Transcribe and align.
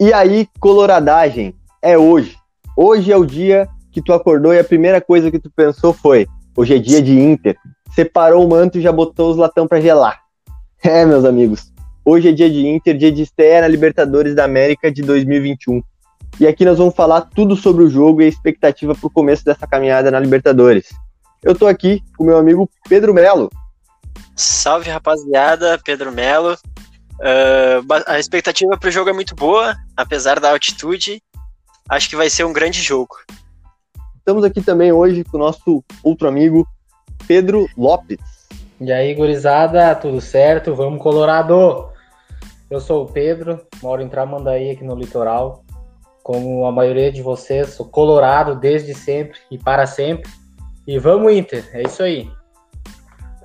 E 0.00 0.14
aí, 0.14 0.48
coloradagem, 0.58 1.54
é 1.82 1.98
hoje. 1.98 2.34
Hoje 2.74 3.12
é 3.12 3.16
o 3.18 3.26
dia 3.26 3.68
que 3.92 4.00
tu 4.00 4.14
acordou 4.14 4.54
e 4.54 4.58
a 4.58 4.64
primeira 4.64 4.98
coisa 4.98 5.30
que 5.30 5.38
tu 5.38 5.50
pensou 5.54 5.92
foi: 5.92 6.26
hoje 6.56 6.74
é 6.74 6.78
dia 6.78 7.02
de 7.02 7.20
Inter. 7.20 7.54
Separou 7.94 8.42
o 8.42 8.48
manto 8.48 8.78
e 8.78 8.80
já 8.80 8.90
botou 8.90 9.30
os 9.30 9.36
latão 9.36 9.68
para 9.68 9.78
gelar. 9.78 10.18
É, 10.82 11.04
meus 11.04 11.26
amigos, 11.26 11.70
hoje 12.02 12.30
é 12.30 12.32
dia 12.32 12.48
de 12.48 12.66
Inter, 12.66 12.96
dia 12.96 13.12
de 13.12 13.20
estreia 13.20 13.60
na 13.60 13.68
Libertadores 13.68 14.34
da 14.34 14.44
América 14.44 14.90
de 14.90 15.02
2021. 15.02 15.82
E 16.40 16.46
aqui 16.46 16.64
nós 16.64 16.78
vamos 16.78 16.94
falar 16.94 17.20
tudo 17.20 17.54
sobre 17.54 17.84
o 17.84 17.90
jogo 17.90 18.22
e 18.22 18.24
a 18.24 18.28
expectativa 18.28 18.94
para 18.94 19.06
o 19.06 19.10
começo 19.10 19.44
dessa 19.44 19.66
caminhada 19.66 20.10
na 20.10 20.18
Libertadores. 20.18 20.88
Eu 21.42 21.54
tô 21.54 21.66
aqui 21.66 22.02
com 22.16 22.24
meu 22.24 22.38
amigo 22.38 22.66
Pedro 22.88 23.12
Melo. 23.12 23.50
Salve 24.34 24.88
rapaziada, 24.88 25.78
Pedro 25.84 26.10
Melo. 26.10 26.56
Uh, 27.20 27.84
a 28.06 28.18
expectativa 28.18 28.78
para 28.78 28.88
o 28.88 28.92
jogo 28.92 29.10
é 29.10 29.12
muito 29.12 29.34
boa, 29.34 29.76
apesar 29.94 30.40
da 30.40 30.50
altitude. 30.50 31.22
Acho 31.88 32.08
que 32.08 32.16
vai 32.16 32.30
ser 32.30 32.44
um 32.44 32.52
grande 32.52 32.80
jogo. 32.80 33.14
Estamos 34.16 34.42
aqui 34.42 34.62
também 34.62 34.90
hoje 34.90 35.22
com 35.24 35.36
o 35.36 35.40
nosso 35.40 35.84
outro 36.02 36.28
amigo, 36.28 36.66
Pedro 37.26 37.68
Lopes. 37.76 38.18
E 38.80 38.90
aí, 38.90 39.14
gurizada, 39.14 39.94
tudo 39.94 40.20
certo? 40.20 40.74
Vamos, 40.74 41.02
Colorado! 41.02 41.90
Eu 42.70 42.80
sou 42.80 43.04
o 43.04 43.12
Pedro, 43.12 43.66
moro 43.82 44.00
em 44.00 44.08
Tramandaí, 44.08 44.70
aqui 44.70 44.84
no 44.84 44.94
litoral. 44.94 45.64
Como 46.22 46.64
a 46.64 46.72
maioria 46.72 47.12
de 47.12 47.20
vocês, 47.20 47.70
sou 47.70 47.86
colorado 47.86 48.54
desde 48.54 48.94
sempre 48.94 49.38
e 49.50 49.58
para 49.58 49.86
sempre. 49.86 50.30
E 50.86 50.98
vamos, 50.98 51.32
Inter! 51.32 51.68
É 51.74 51.82
isso 51.82 52.02
aí. 52.02 52.30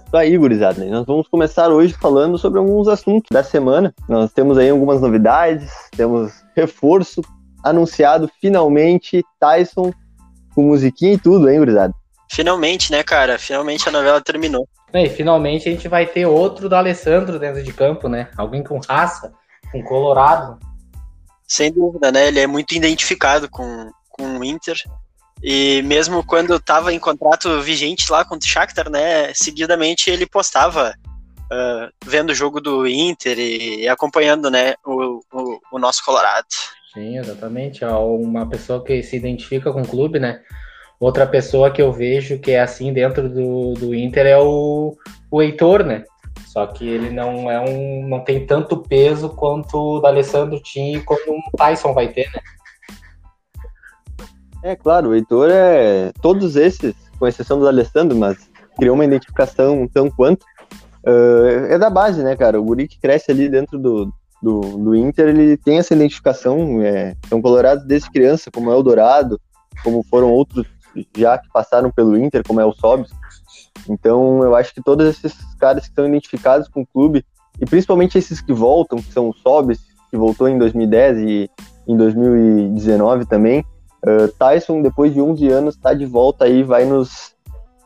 Isso 0.06 0.18
aí, 0.18 0.38
gurizada. 0.38 0.86
Nós 0.86 1.06
vamos 1.06 1.28
começar 1.28 1.70
hoje 1.70 1.94
falando 1.94 2.38
sobre 2.38 2.60
alguns 2.60 2.88
assuntos 2.88 3.30
da 3.32 3.44
semana. 3.44 3.94
Nós 4.08 4.32
temos 4.32 4.58
aí 4.58 4.70
algumas 4.70 5.02
novidades, 5.02 5.72
temos 5.96 6.32
reforço 6.56 7.22
anunciado 7.64 8.30
finalmente, 8.40 9.24
Tyson 9.40 9.92
com 10.54 10.64
musiquinha 10.64 11.14
e 11.14 11.18
tudo, 11.18 11.50
hein, 11.50 11.60
gurizada? 11.60 11.94
Finalmente, 12.32 12.92
né, 12.92 13.04
cara? 13.04 13.38
Finalmente 13.38 13.90
a 13.90 13.92
novela 13.92 14.22
terminou. 14.22 14.68
E 14.94 15.10
finalmente 15.10 15.68
a 15.68 15.72
gente 15.72 15.88
vai 15.88 16.06
ter 16.06 16.26
outro 16.26 16.70
do 16.70 16.76
Alessandro 16.76 17.38
dentro 17.38 17.62
de 17.62 17.74
campo, 17.74 18.08
né? 18.08 18.30
Alguém 18.38 18.64
com 18.64 18.80
raça, 18.80 19.34
com 19.72 19.84
colorado. 19.84 20.58
Sem 21.46 21.72
dúvida, 21.72 22.12
né? 22.12 22.28
Ele 22.28 22.40
é 22.40 22.48
muito 22.48 22.74
identificado 22.74 23.50
com, 23.50 23.92
com 24.10 24.38
o 24.38 24.44
Inter. 24.44 24.82
E 25.48 25.84
mesmo 25.84 26.26
quando 26.26 26.56
estava 26.56 26.92
em 26.92 26.98
contrato 26.98 27.62
vigente 27.62 28.12
lá 28.12 28.26
com 28.26 28.36
o 28.36 28.42
Shakhtar, 28.42 28.90
né? 28.90 29.32
Seguidamente 29.36 30.10
ele 30.10 30.26
postava 30.26 30.96
uh, 31.44 31.94
vendo 32.04 32.32
o 32.32 32.34
jogo 32.34 32.60
do 32.60 32.88
Inter 32.88 33.38
e, 33.38 33.88
acompanhando, 33.88 34.50
né? 34.50 34.74
O, 34.84 35.20
o, 35.32 35.60
o 35.74 35.78
nosso 35.78 36.04
Colorado. 36.04 36.48
Sim, 36.92 37.20
exatamente. 37.20 37.84
É 37.84 37.88
uma 37.90 38.50
pessoa 38.50 38.84
que 38.84 39.04
se 39.04 39.16
identifica 39.16 39.72
com 39.72 39.84
o 39.84 39.88
clube, 39.88 40.18
né? 40.18 40.42
Outra 41.00 41.28
pessoa 41.28 41.70
que 41.70 41.82
eu 41.82 41.94
vejo 41.94 42.40
que 42.40 42.50
é 42.50 42.62
assim 42.62 42.92
dentro 42.92 43.30
do, 43.30 43.76
do 43.76 43.94
Inter 43.94 44.26
é 44.26 44.40
o, 44.40 44.98
o 45.30 45.42
Heitor, 45.44 45.84
né? 45.84 46.06
Só 46.48 46.66
que 46.66 46.90
ele 46.90 47.12
não 47.12 47.52
é 47.52 47.60
um. 47.60 48.08
não 48.08 48.22
tem 48.22 48.48
tanto 48.48 48.78
peso 48.78 49.30
quanto 49.30 50.00
o 50.00 50.06
Alessandro 50.08 50.60
tinha 50.60 50.98
e 50.98 51.02
quanto 51.02 51.30
o 51.30 51.58
Tyson 51.58 51.94
vai 51.94 52.08
ter, 52.08 52.32
né? 52.34 52.40
É 54.66 54.76
claro, 54.76 55.10
o 55.10 55.14
Heitor 55.14 55.52
é. 55.52 56.12
Todos 56.24 56.56
esses, 56.56 56.96
com 57.20 57.28
exceção 57.28 57.60
do 57.60 57.68
Alessandro, 57.68 58.18
mas 58.18 58.50
criou 58.76 58.96
uma 58.96 59.06
identificação 59.06 59.88
tão 59.88 60.10
quanto. 60.10 60.44
Uh, 61.06 61.68
é 61.70 61.78
da 61.78 61.88
base, 61.88 62.24
né, 62.24 62.36
cara? 62.36 62.60
O 62.60 62.64
Guri 62.64 62.88
que 62.88 63.00
cresce 63.00 63.30
ali 63.30 63.48
dentro 63.48 63.78
do, 63.78 64.12
do, 64.42 64.62
do 64.62 64.96
Inter, 64.96 65.28
ele 65.28 65.56
tem 65.56 65.78
essa 65.78 65.94
identificação, 65.94 66.82
é, 66.82 67.16
são 67.30 67.44
colorados 67.44 67.86
desde 67.86 68.10
criança, 68.10 68.50
como 68.50 68.72
é 68.72 68.76
o 68.76 68.82
Dourado, 68.82 69.40
como 69.84 70.04
foram 70.10 70.32
outros 70.32 70.66
já 71.16 71.38
que 71.38 71.48
passaram 71.54 71.92
pelo 71.92 72.18
Inter, 72.18 72.42
como 72.44 72.60
é 72.60 72.66
o 72.66 72.74
Sobs. 72.74 73.12
Então, 73.88 74.42
eu 74.42 74.56
acho 74.56 74.74
que 74.74 74.82
todos 74.82 75.06
esses 75.06 75.36
caras 75.60 75.84
que 75.84 75.90
estão 75.90 76.08
identificados 76.08 76.68
com 76.68 76.82
o 76.82 76.88
clube, 76.88 77.24
e 77.62 77.68
principalmente 77.68 78.18
esses 78.18 78.42
que 78.42 78.52
voltam, 78.52 78.98
que 78.98 79.14
são 79.14 79.30
o 79.30 79.34
Sobs, 79.34 79.80
que 80.10 80.18
voltou 80.18 80.50
em 80.50 80.58
2010 80.58 81.18
e 81.20 81.50
em 81.88 81.96
2019 81.96 83.28
também, 83.28 83.64
uh, 84.04 84.28
Tyson, 84.38 84.82
depois 84.82 85.14
de 85.14 85.22
11 85.22 85.48
anos, 85.48 85.76
está 85.76 85.94
de 85.94 86.06
volta 86.06 86.46
aí, 86.46 86.64
vai 86.64 86.86
nos, 86.86 87.36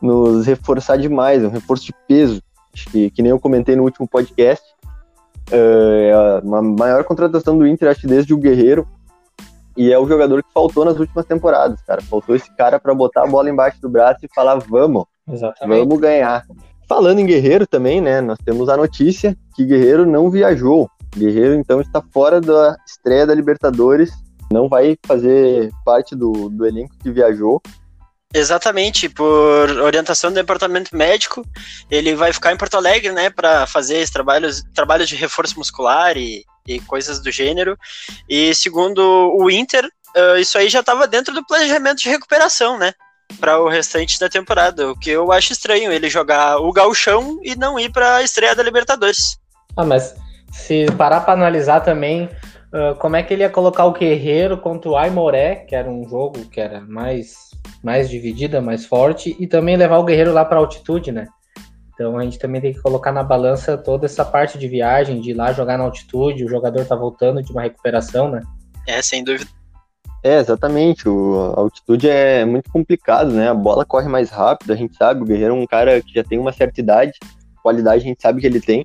nos 0.00 0.46
reforçar 0.46 0.96
demais, 0.96 1.44
um 1.44 1.50
reforço 1.50 1.86
de 1.86 1.94
peso. 2.06 2.42
Que, 2.72 3.10
que 3.10 3.20
nem 3.22 3.30
eu 3.30 3.40
comentei 3.40 3.74
no 3.74 3.82
último 3.82 4.06
podcast, 4.06 4.64
é 5.50 6.12
a 6.12 6.62
maior 6.62 7.02
contratação 7.04 7.58
do 7.58 7.66
Inter, 7.66 7.90
acho 7.90 8.06
desde 8.06 8.32
o 8.32 8.38
Guerreiro. 8.38 8.86
E 9.76 9.92
é 9.92 9.98
o 9.98 10.06
jogador 10.06 10.42
que 10.42 10.52
faltou 10.52 10.84
nas 10.84 10.98
últimas 10.98 11.24
temporadas, 11.24 11.80
cara. 11.82 12.02
Faltou 12.02 12.34
esse 12.34 12.50
cara 12.54 12.78
para 12.78 12.94
botar 12.94 13.22
a 13.22 13.26
bola 13.26 13.48
embaixo 13.48 13.80
do 13.80 13.88
braço 13.88 14.20
e 14.24 14.28
falar: 14.34 14.56
vamos, 14.56 15.04
Exatamente. 15.28 15.80
vamos 15.80 15.98
ganhar. 15.98 16.44
Falando 16.88 17.20
em 17.20 17.26
Guerreiro 17.26 17.66
também, 17.66 18.00
né? 18.00 18.20
Nós 18.20 18.38
temos 18.44 18.68
a 18.68 18.76
notícia 18.76 19.36
que 19.54 19.64
Guerreiro 19.64 20.04
não 20.04 20.30
viajou. 20.30 20.88
Guerreiro, 21.16 21.54
então, 21.54 21.80
está 21.80 22.02
fora 22.12 22.40
da 22.40 22.76
estreia 22.86 23.26
da 23.26 23.34
Libertadores. 23.34 24.12
Não 24.52 24.68
vai 24.68 24.96
fazer 25.06 25.70
parte 25.84 26.16
do, 26.16 26.48
do 26.48 26.66
elenco 26.66 26.96
que 27.02 27.10
viajou. 27.10 27.62
Exatamente, 28.32 29.08
por 29.08 29.70
orientação 29.82 30.30
do 30.30 30.34
departamento 30.34 30.96
médico, 30.96 31.44
ele 31.90 32.14
vai 32.14 32.32
ficar 32.32 32.52
em 32.52 32.56
Porto 32.56 32.76
Alegre, 32.76 33.10
né, 33.10 33.28
para 33.28 33.66
fazer 33.66 34.08
trabalhos, 34.08 34.62
trabalhos 34.72 35.08
de 35.08 35.16
reforço 35.16 35.58
muscular 35.58 36.16
e, 36.16 36.44
e 36.66 36.78
coisas 36.80 37.20
do 37.20 37.30
gênero. 37.32 37.76
E 38.28 38.54
segundo 38.54 39.00
o 39.36 39.50
Inter, 39.50 39.84
uh, 39.84 40.36
isso 40.38 40.56
aí 40.56 40.68
já 40.68 40.78
estava 40.78 41.08
dentro 41.08 41.34
do 41.34 41.44
planejamento 41.44 41.98
de 41.98 42.08
recuperação, 42.08 42.78
né, 42.78 42.92
para 43.40 43.60
o 43.60 43.68
restante 43.68 44.18
da 44.20 44.28
temporada. 44.28 44.88
O 44.88 44.96
que 44.96 45.10
eu 45.10 45.32
acho 45.32 45.52
estranho, 45.52 45.90
ele 45.90 46.08
jogar 46.08 46.58
o 46.58 46.72
gauchão 46.72 47.40
e 47.42 47.56
não 47.56 47.80
ir 47.80 47.90
para 47.90 48.16
a 48.16 48.22
estreia 48.22 48.54
da 48.54 48.62
Libertadores. 48.62 49.40
Ah, 49.76 49.84
mas 49.84 50.14
se 50.52 50.86
parar 50.92 51.22
para 51.22 51.34
analisar 51.34 51.80
também, 51.80 52.28
uh, 52.72 52.94
como 52.98 53.16
é 53.16 53.22
que 53.22 53.34
ele 53.34 53.42
ia 53.42 53.50
colocar 53.50 53.84
o 53.84 53.92
Guerreiro 53.92 54.58
contra 54.58 54.90
o 54.90 54.96
Aimoré, 54.96 55.56
que 55.56 55.74
era 55.74 55.88
um 55.88 56.08
jogo 56.08 56.44
que 56.46 56.60
era 56.60 56.80
mais 56.80 57.50
mais 57.82 58.10
dividida, 58.10 58.60
mais 58.60 58.84
forte, 58.84 59.36
e 59.38 59.46
também 59.46 59.76
levar 59.76 59.98
o 59.98 60.04
guerreiro 60.04 60.32
lá 60.32 60.44
para 60.44 60.58
altitude, 60.58 61.12
né? 61.12 61.26
Então 61.94 62.18
a 62.18 62.24
gente 62.24 62.38
também 62.38 62.60
tem 62.60 62.72
que 62.72 62.80
colocar 62.80 63.12
na 63.12 63.22
balança 63.22 63.76
toda 63.76 64.06
essa 64.06 64.24
parte 64.24 64.58
de 64.58 64.68
viagem, 64.68 65.20
de 65.20 65.30
ir 65.30 65.34
lá 65.34 65.52
jogar 65.52 65.76
na 65.76 65.84
altitude, 65.84 66.44
o 66.44 66.48
jogador 66.48 66.84
tá 66.86 66.96
voltando 66.96 67.42
de 67.42 67.52
uma 67.52 67.62
recuperação, 67.62 68.30
né? 68.30 68.40
É, 68.86 69.02
sem 69.02 69.22
dúvida. 69.22 69.50
É, 70.22 70.38
exatamente. 70.38 71.08
O, 71.08 71.54
a 71.56 71.60
altitude 71.60 72.08
é 72.08 72.44
muito 72.44 72.70
complicado, 72.70 73.30
né? 73.30 73.48
A 73.48 73.54
bola 73.54 73.84
corre 73.84 74.08
mais 74.08 74.30
rápido, 74.30 74.72
a 74.72 74.76
gente 74.76 74.96
sabe. 74.96 75.22
O 75.22 75.24
Guerreiro 75.24 75.54
é 75.54 75.58
um 75.58 75.66
cara 75.66 76.00
que 76.00 76.14
já 76.14 76.24
tem 76.24 76.38
uma 76.38 76.52
certa 76.52 76.80
idade, 76.80 77.12
qualidade 77.62 78.04
a 78.04 78.06
gente 78.06 78.22
sabe 78.22 78.40
que 78.40 78.46
ele 78.46 78.60
tem. 78.60 78.84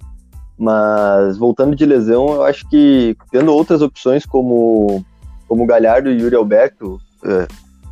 Mas 0.57 1.38
voltando 1.38 1.75
de 1.75 1.85
lesão, 1.85 2.33
eu 2.35 2.43
acho 2.43 2.67
que 2.69 3.16
tendo 3.31 3.53
outras 3.53 3.81
opções 3.81 4.25
como, 4.25 5.03
como 5.47 5.66
Galhardo 5.66 6.09
e 6.09 6.21
Yuri 6.21 6.35
Alberto, 6.35 6.99
é, 7.23 7.47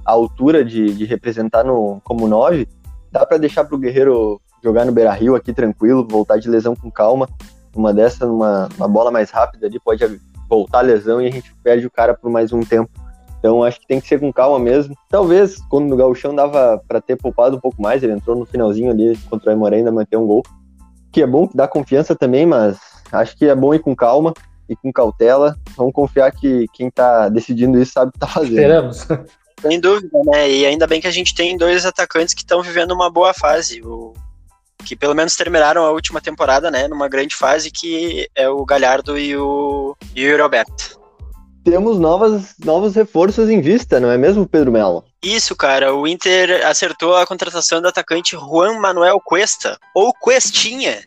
a 0.06 0.12
altura 0.12 0.64
de, 0.64 0.94
de 0.94 1.06
representar 1.06 1.64
no, 1.64 2.00
como 2.04 2.28
9, 2.28 2.68
dá 3.12 3.26
para 3.26 3.38
deixar 3.38 3.66
para 3.66 3.76
o 3.76 3.80
Guerreiro 3.80 4.42
jogar 4.64 4.86
no 4.86 4.92
Beira 4.92 5.12
Rio 5.12 5.36
aqui 5.36 5.54
tranquilo, 5.54 6.08
voltar 6.08 6.38
de 6.38 6.50
lesão 6.50 6.76
com 6.76 6.90
calma. 6.90 7.28
Uma 7.76 7.94
dessa, 7.94 8.26
numa 8.26 8.70
uma 8.78 8.88
bola 8.88 9.12
mais 9.12 9.30
rápida 9.30 9.68
ali, 9.68 9.80
pode 9.80 10.22
voltar 10.50 10.80
a 10.80 10.82
lesão 10.82 11.22
e 11.22 11.28
a 11.28 11.32
gente 11.32 11.54
perde 11.64 11.86
o 11.86 11.92
cara 11.92 12.14
por 12.14 12.30
mais 12.30 12.54
um 12.54 12.62
tempo. 12.62 12.90
Então 13.40 13.62
acho 13.62 13.82
que 13.82 13.88
tem 13.88 14.00
que 14.00 14.08
ser 14.08 14.20
com 14.20 14.32
calma 14.32 14.58
mesmo. 14.58 14.96
Talvez 15.10 15.58
quando 15.70 15.88
no 15.88 15.98
Gauchão 15.98 16.34
dava 16.34 16.82
para 16.88 17.02
ter 17.02 17.18
poupado 17.18 17.58
um 17.58 17.60
pouco 17.60 17.82
mais, 17.82 18.02
ele 18.02 18.14
entrou 18.14 18.38
no 18.38 18.46
finalzinho 18.46 18.90
ali 18.90 19.18
contra 19.30 19.50
o 19.50 19.52
Aimoré 19.52 19.78
ainda 19.78 19.92
manter 19.92 20.16
um 20.16 20.26
gol. 20.26 20.44
Que 21.14 21.22
é 21.22 21.28
bom, 21.28 21.48
que 21.48 21.56
dá 21.56 21.68
confiança 21.68 22.16
também, 22.16 22.46
mas 22.46 22.78
acho 23.12 23.38
que 23.38 23.46
é 23.46 23.56
bom 23.56 23.74
ir 23.74 23.80
com 23.80 23.96
calma 23.96 24.34
e 24.68 24.76
com 24.76 24.92
cautela. 24.92 25.56
Vamos 25.78 25.94
confiar 25.94 26.32
que 26.32 26.66
quem 26.74 26.90
tá 26.90 27.30
decidindo 27.30 27.80
isso 27.80 27.94
sabe 27.94 28.10
o 28.10 28.12
que 28.12 28.20
tá 28.20 28.28
fazendo. 28.28 28.58
Esperamos. 28.58 29.08
Sem 29.62 29.80
dúvida, 29.80 30.20
né? 30.26 30.50
E 30.50 30.66
ainda 30.66 30.88
bem 30.88 31.00
que 31.00 31.08
a 31.08 31.12
gente 31.12 31.34
tem 31.34 31.56
dois 31.56 31.86
atacantes 31.86 32.34
que 32.34 32.42
estão 32.42 32.62
vivendo 32.62 32.92
uma 32.92 33.10
boa 33.10 33.34
fase. 33.34 33.82
O, 33.82 34.14
que 34.84 34.96
pelo 34.96 35.16
menos 35.16 35.36
terminaram 35.36 35.86
a 35.86 35.92
última 35.92 36.20
temporada, 36.20 36.70
né? 36.70 36.88
Numa 36.88 37.08
grande 37.08 37.36
fase, 37.36 37.72
que 37.72 38.28
é 38.36 38.50
o 38.50 38.66
Galhardo 38.66 39.18
e 39.18 39.38
o, 39.38 39.96
e 40.16 40.30
o 40.30 40.38
Roberto. 40.42 41.00
Temos 41.64 41.98
novas, 41.98 42.56
novos 42.60 42.96
reforços 42.96 43.50
em 43.50 43.62
vista, 43.62 44.00
não 44.00 44.12
é 44.12 44.18
mesmo, 44.18 44.48
Pedro 44.48 44.72
Melo? 44.72 45.06
Isso, 45.22 45.56
cara. 45.56 45.96
O 45.96 46.06
Inter 46.06 46.66
acertou 46.68 47.16
a 47.16 47.26
contratação 47.26 47.82
do 47.82 47.88
atacante 47.88 48.36
Juan 48.36 48.80
Manuel 48.80 49.20
Cuesta, 49.24 49.78
ou 49.96 50.14
Questinha, 50.14 51.02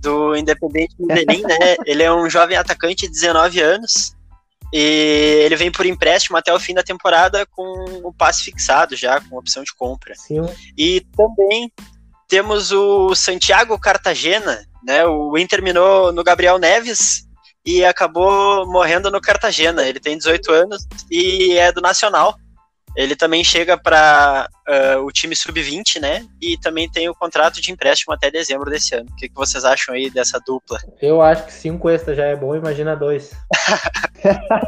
do 0.00 0.34
Independente 0.34 0.94
Medellín, 0.98 1.42
né? 1.42 1.76
Ele 1.84 2.02
é 2.02 2.12
um 2.12 2.28
jovem 2.30 2.56
atacante 2.56 3.06
de 3.06 3.12
19 3.12 3.60
anos 3.60 4.14
e 4.72 5.42
ele 5.44 5.54
vem 5.54 5.70
por 5.70 5.84
empréstimo 5.84 6.38
até 6.38 6.52
o 6.52 6.58
fim 6.58 6.72
da 6.72 6.82
temporada 6.82 7.44
com 7.44 7.62
o 8.02 8.12
passe 8.12 8.42
fixado 8.44 8.96
já, 8.96 9.20
com 9.20 9.36
opção 9.36 9.62
de 9.62 9.74
compra. 9.74 10.14
Sim. 10.14 10.46
E 10.78 11.02
também 11.14 11.70
temos 12.26 12.72
o 12.72 13.14
Santiago 13.14 13.78
Cartagena, 13.78 14.66
né? 14.82 15.04
O 15.04 15.36
Inter 15.36 15.58
terminou 15.58 16.10
no 16.10 16.24
Gabriel 16.24 16.58
Neves, 16.58 17.28
e 17.64 17.84
acabou 17.84 18.66
morrendo 18.66 19.10
no 19.10 19.20
Cartagena. 19.20 19.86
Ele 19.86 20.00
tem 20.00 20.16
18 20.16 20.52
anos 20.52 20.86
e 21.10 21.56
é 21.58 21.72
do 21.72 21.80
Nacional. 21.80 22.34
Ele 22.94 23.16
também 23.16 23.42
chega 23.42 23.78
para 23.78 24.48
uh, 24.68 25.00
o 25.00 25.10
time 25.10 25.34
sub-20, 25.34 25.98
né? 25.98 26.26
E 26.40 26.58
também 26.58 26.90
tem 26.90 27.08
o 27.08 27.14
contrato 27.14 27.60
de 27.60 27.72
empréstimo 27.72 28.12
até 28.12 28.30
dezembro 28.30 28.70
desse 28.70 28.94
ano. 28.94 29.08
O 29.10 29.16
que, 29.16 29.28
que 29.28 29.34
vocês 29.34 29.64
acham 29.64 29.94
aí 29.94 30.10
dessa 30.10 30.38
dupla? 30.46 30.78
Eu 31.00 31.22
acho 31.22 31.46
que 31.46 31.52
cinco 31.54 31.88
extras 31.88 32.18
já 32.18 32.24
é 32.24 32.36
bom, 32.36 32.54
imagina 32.54 32.94
dois. 32.94 33.32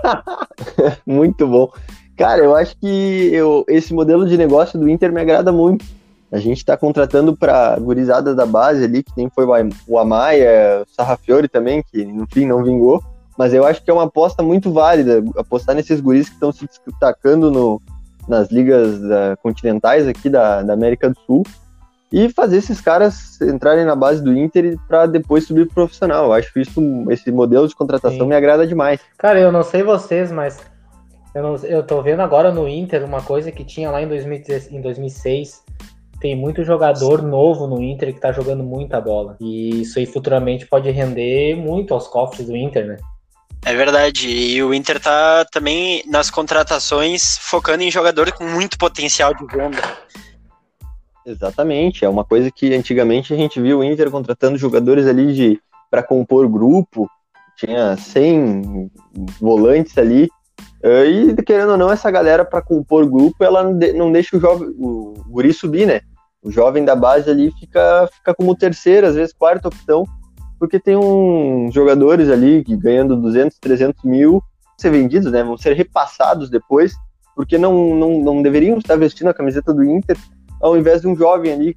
muito 1.07 1.47
bom. 1.47 1.71
Cara, 2.17 2.43
eu 2.43 2.55
acho 2.55 2.77
que 2.79 3.31
eu, 3.33 3.65
esse 3.69 3.93
modelo 3.93 4.27
de 4.27 4.39
negócio 4.39 4.79
do 4.79 4.89
Inter 4.89 5.13
me 5.13 5.21
agrada 5.21 5.53
muito. 5.53 5.85
A 6.33 6.39
gente 6.39 6.59
está 6.59 6.77
contratando 6.77 7.37
para 7.37 7.79
gurizada 7.79 8.35
da 8.35 8.45
base 8.45 8.85
ali, 8.85 9.03
que 9.03 9.13
nem 9.17 9.31
foi 9.31 9.47
o 9.87 9.99
Amaya, 9.99 10.83
o 10.83 10.95
Sarrafiori 10.95 11.49
também, 11.49 11.83
que 11.83 12.05
no 12.05 12.27
fim 12.27 12.47
não 12.47 12.65
vingou. 12.65 13.03
Mas 13.37 13.53
eu 13.53 13.65
acho 13.65 13.83
que 13.83 13.91
é 13.91 13.95
uma 13.95 14.05
aposta 14.05 14.43
muito 14.43 14.73
válida, 14.73 15.23
apostar 15.37 15.75
nesses 15.75 16.01
guris 16.01 16.29
que 16.29 16.35
estão 16.35 16.53
se 16.53 16.69
destacando 16.87 17.51
no, 17.51 17.81
nas 18.29 18.51
ligas 18.51 19.01
da, 19.01 19.37
continentais 19.43 20.07
aqui 20.07 20.29
da, 20.29 20.63
da 20.63 20.73
América 20.73 21.11
do 21.11 21.19
Sul 21.27 21.43
e 22.13 22.29
fazer 22.29 22.59
esses 22.59 22.81
caras 22.81 23.41
entrarem 23.41 23.85
na 23.85 23.97
base 23.97 24.23
do 24.23 24.33
Inter 24.37 24.79
para 24.87 25.07
depois 25.07 25.45
subir 25.45 25.67
pro 25.67 25.75
profissional. 25.75 26.27
Eu 26.27 26.33
acho 26.33 26.53
que 26.53 26.61
isso, 26.61 26.81
esse 27.11 27.33
modelo 27.33 27.67
de 27.67 27.75
contratação 27.75 28.21
Sim. 28.21 28.29
me 28.29 28.37
agrada 28.37 28.65
demais. 28.65 29.01
Cara, 29.19 29.41
eu 29.41 29.51
não 29.51 29.65
sei 29.65 29.83
vocês, 29.83 30.31
mas 30.31 30.61
eu, 31.35 31.43
não, 31.43 31.57
eu 31.57 31.83
tô 31.83 32.01
vendo 32.03 32.21
agora 32.21 32.53
no 32.53 32.69
Inter 32.69 33.05
uma 33.05 33.21
coisa 33.21 33.51
que 33.51 33.65
tinha 33.65 33.91
lá 33.91 34.01
em, 34.01 34.07
2016, 34.07 34.73
em 34.73 34.81
2006. 34.81 35.65
Tem 36.25 36.35
muito 36.35 36.65
jogador 36.65 37.21
novo 37.21 37.67
no 37.67 37.83
Inter 37.83 38.15
que 38.15 38.19
tá 38.19 38.33
jogando 38.33 38.65
muita 38.65 38.99
bola. 38.99 39.37
E 39.39 39.83
isso 39.83 39.99
aí 39.99 40.07
futuramente 40.07 40.67
pode 40.67 40.91
render 40.91 41.55
muito 41.55 41.93
aos 41.93 42.09
cofres 42.09 42.47
do 42.47 42.57
Inter, 42.57 42.87
né? 42.87 42.97
É 43.63 43.75
verdade. 43.75 44.31
E 44.31 44.63
o 44.63 44.73
Inter 44.73 44.99
tá 44.99 45.45
também 45.53 46.03
nas 46.07 46.31
contratações 46.31 47.37
focando 47.37 47.83
em 47.83 47.91
jogadores 47.91 48.33
com 48.33 48.45
muito 48.45 48.79
potencial 48.79 49.35
de 49.35 49.45
venda. 49.45 49.77
Exatamente. 51.27 52.07
É 52.07 52.09
uma 52.09 52.25
coisa 52.25 52.51
que 52.51 52.75
antigamente 52.75 53.35
a 53.35 53.37
gente 53.37 53.61
viu 53.61 53.81
o 53.81 53.85
Inter 53.85 54.11
contratando 54.11 54.57
jogadores 54.57 55.07
ali 55.07 55.35
de 55.35 55.61
para 55.91 56.03
compor 56.03 56.49
grupo. 56.49 57.07
Tinha 57.59 57.99
100 57.99 58.91
volantes 59.39 59.99
ali. 59.99 60.31
Eh, 60.83 61.05
e 61.05 61.43
querendo 61.43 61.73
ou 61.73 61.77
não, 61.77 61.93
essa 61.93 62.11
galera 62.11 62.47
para 62.47 62.63
compor 62.63 63.07
grupo, 63.07 63.45
ela 63.45 63.63
não 63.63 64.11
deixa 64.11 64.39
o 64.39 64.41
jovem, 64.41 64.71
o 64.79 65.23
guri 65.29 65.53
subir, 65.53 65.87
né? 65.87 66.01
O 66.45 66.51
jovem 66.51 66.85
da 66.85 66.95
base 66.95 67.29
ali 67.31 67.51
fica, 67.59 68.09
fica 68.13 68.35
como 68.35 68.55
terceira, 68.55 69.09
às 69.09 69.15
vezes 69.15 69.33
quarta 69.33 69.69
opção 69.69 70.05
porque 70.59 70.81
tem 70.81 70.97
uns 70.97 71.75
jogadores 71.75 72.31
ali 72.31 72.65
que 72.65 72.77
ganhando 72.77 73.17
200, 73.17 73.59
300 73.59 74.03
mil 74.05 74.43
ser 74.79 74.91
vendidos, 74.91 75.31
né? 75.31 75.43
Vão 75.43 75.57
ser 75.57 75.75
repassados 75.75 76.49
depois, 76.49 76.95
porque 77.35 77.59
não, 77.59 77.95
não, 77.95 78.21
não 78.21 78.43
deveriam 78.43 78.79
estar 78.79 78.97
vestindo 78.97 79.29
a 79.29 79.35
camiseta 79.35 79.73
do 79.73 79.85
Inter 79.85 80.17
ao 80.61 80.77
invés 80.77 81.03
de 81.03 81.09
um 81.09 81.15
jovem 81.15 81.53
ali, 81.53 81.77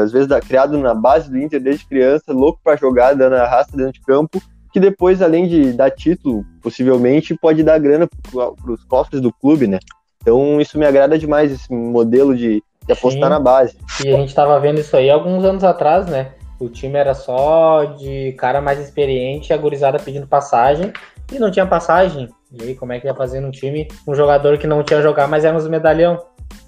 às 0.00 0.12
vezes 0.12 0.28
criado 0.46 0.78
na 0.78 0.94
base 0.94 1.28
do 1.28 1.38
Inter 1.38 1.60
desde 1.60 1.86
criança, 1.86 2.32
louco 2.32 2.60
para 2.62 2.76
jogar, 2.76 3.14
dando 3.14 3.34
a 3.34 3.48
raça 3.48 3.76
dentro 3.76 3.94
de 3.94 4.02
campo, 4.02 4.40
que 4.72 4.78
depois, 4.78 5.20
além 5.20 5.48
de 5.48 5.72
dar 5.72 5.90
título, 5.90 6.44
possivelmente, 6.62 7.36
pode 7.36 7.64
dar 7.64 7.80
grana 7.80 8.08
para 8.30 8.72
os 8.72 8.84
cofres 8.84 9.20
do 9.20 9.32
clube, 9.32 9.66
né? 9.66 9.80
Então 10.22 10.60
isso 10.60 10.78
me 10.78 10.86
agrada 10.86 11.18
demais, 11.18 11.50
esse 11.50 11.72
modelo 11.72 12.36
de, 12.36 12.62
de 12.86 12.92
apostar 12.92 13.24
Sim. 13.24 13.28
na 13.28 13.40
base. 13.40 13.76
E 14.04 14.08
a 14.08 14.16
gente 14.16 14.28
estava 14.28 14.58
vendo 14.58 14.80
isso 14.80 14.96
aí 14.96 15.10
alguns 15.10 15.44
anos 15.44 15.64
atrás, 15.64 16.06
né? 16.06 16.32
O 16.58 16.68
time 16.68 16.98
era 16.98 17.14
só 17.14 17.84
de 17.84 18.32
cara 18.38 18.60
mais 18.60 18.78
experiente, 18.78 19.52
a 19.52 19.56
gurizada 19.56 19.98
pedindo 19.98 20.26
passagem 20.26 20.92
e 21.32 21.38
não 21.38 21.50
tinha 21.50 21.66
passagem. 21.66 22.28
E 22.52 22.62
aí, 22.62 22.74
como 22.74 22.92
é 22.92 23.00
que 23.00 23.06
ia 23.06 23.14
fazer 23.14 23.40
num 23.40 23.50
time 23.50 23.88
um 24.06 24.14
jogador 24.14 24.58
que 24.58 24.66
não 24.66 24.82
tinha 24.82 25.00
jogar, 25.00 25.28
mas 25.28 25.44
éramos 25.44 25.66
medalhão? 25.68 26.22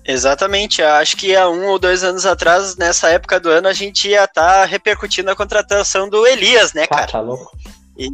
Exatamente, 0.04 0.82
acho 0.82 1.16
que 1.16 1.34
há 1.36 1.48
um 1.48 1.68
ou 1.68 1.78
dois 1.78 2.02
anos 2.02 2.26
atrás, 2.26 2.76
nessa 2.76 3.08
época 3.08 3.38
do 3.38 3.48
ano, 3.48 3.68
a 3.68 3.72
gente 3.72 4.08
ia 4.08 4.24
estar 4.24 4.60
tá 4.60 4.64
repercutindo 4.64 5.30
a 5.30 5.36
contratação 5.36 6.08
do 6.08 6.26
Elias, 6.26 6.72
né, 6.72 6.86
cara? 6.86 7.04
Ah, 7.04 7.06
tá 7.06 7.20
louco. 7.20 7.52
E 7.96 8.08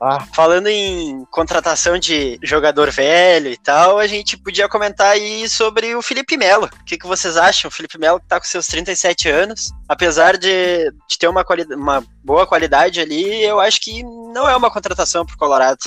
ah. 0.00 0.20
falando 0.34 0.66
em 0.66 1.24
contratação 1.30 1.98
de 1.98 2.38
jogador 2.42 2.90
velho 2.90 3.48
e 3.48 3.56
tal, 3.56 3.98
a 3.98 4.06
gente 4.06 4.36
podia 4.36 4.68
comentar 4.68 5.12
aí 5.12 5.48
sobre 5.48 5.94
o 5.94 6.02
Felipe 6.02 6.36
Melo. 6.36 6.66
O 6.66 6.84
que, 6.84 6.98
que 6.98 7.06
vocês 7.06 7.36
acham? 7.36 7.68
O 7.68 7.72
Felipe 7.72 7.98
Melo 7.98 8.20
tá 8.28 8.38
com 8.38 8.46
seus 8.46 8.66
37 8.66 9.28
anos, 9.28 9.72
apesar 9.88 10.36
de, 10.36 10.90
de 11.08 11.18
ter 11.18 11.28
uma, 11.28 11.44
uma 11.74 12.04
boa 12.22 12.46
qualidade 12.46 13.00
ali, 13.00 13.42
eu 13.42 13.58
acho 13.58 13.80
que 13.80 14.02
não 14.02 14.48
é 14.48 14.54
uma 14.54 14.70
contratação 14.70 15.24
pro 15.24 15.38
Colorado. 15.38 15.78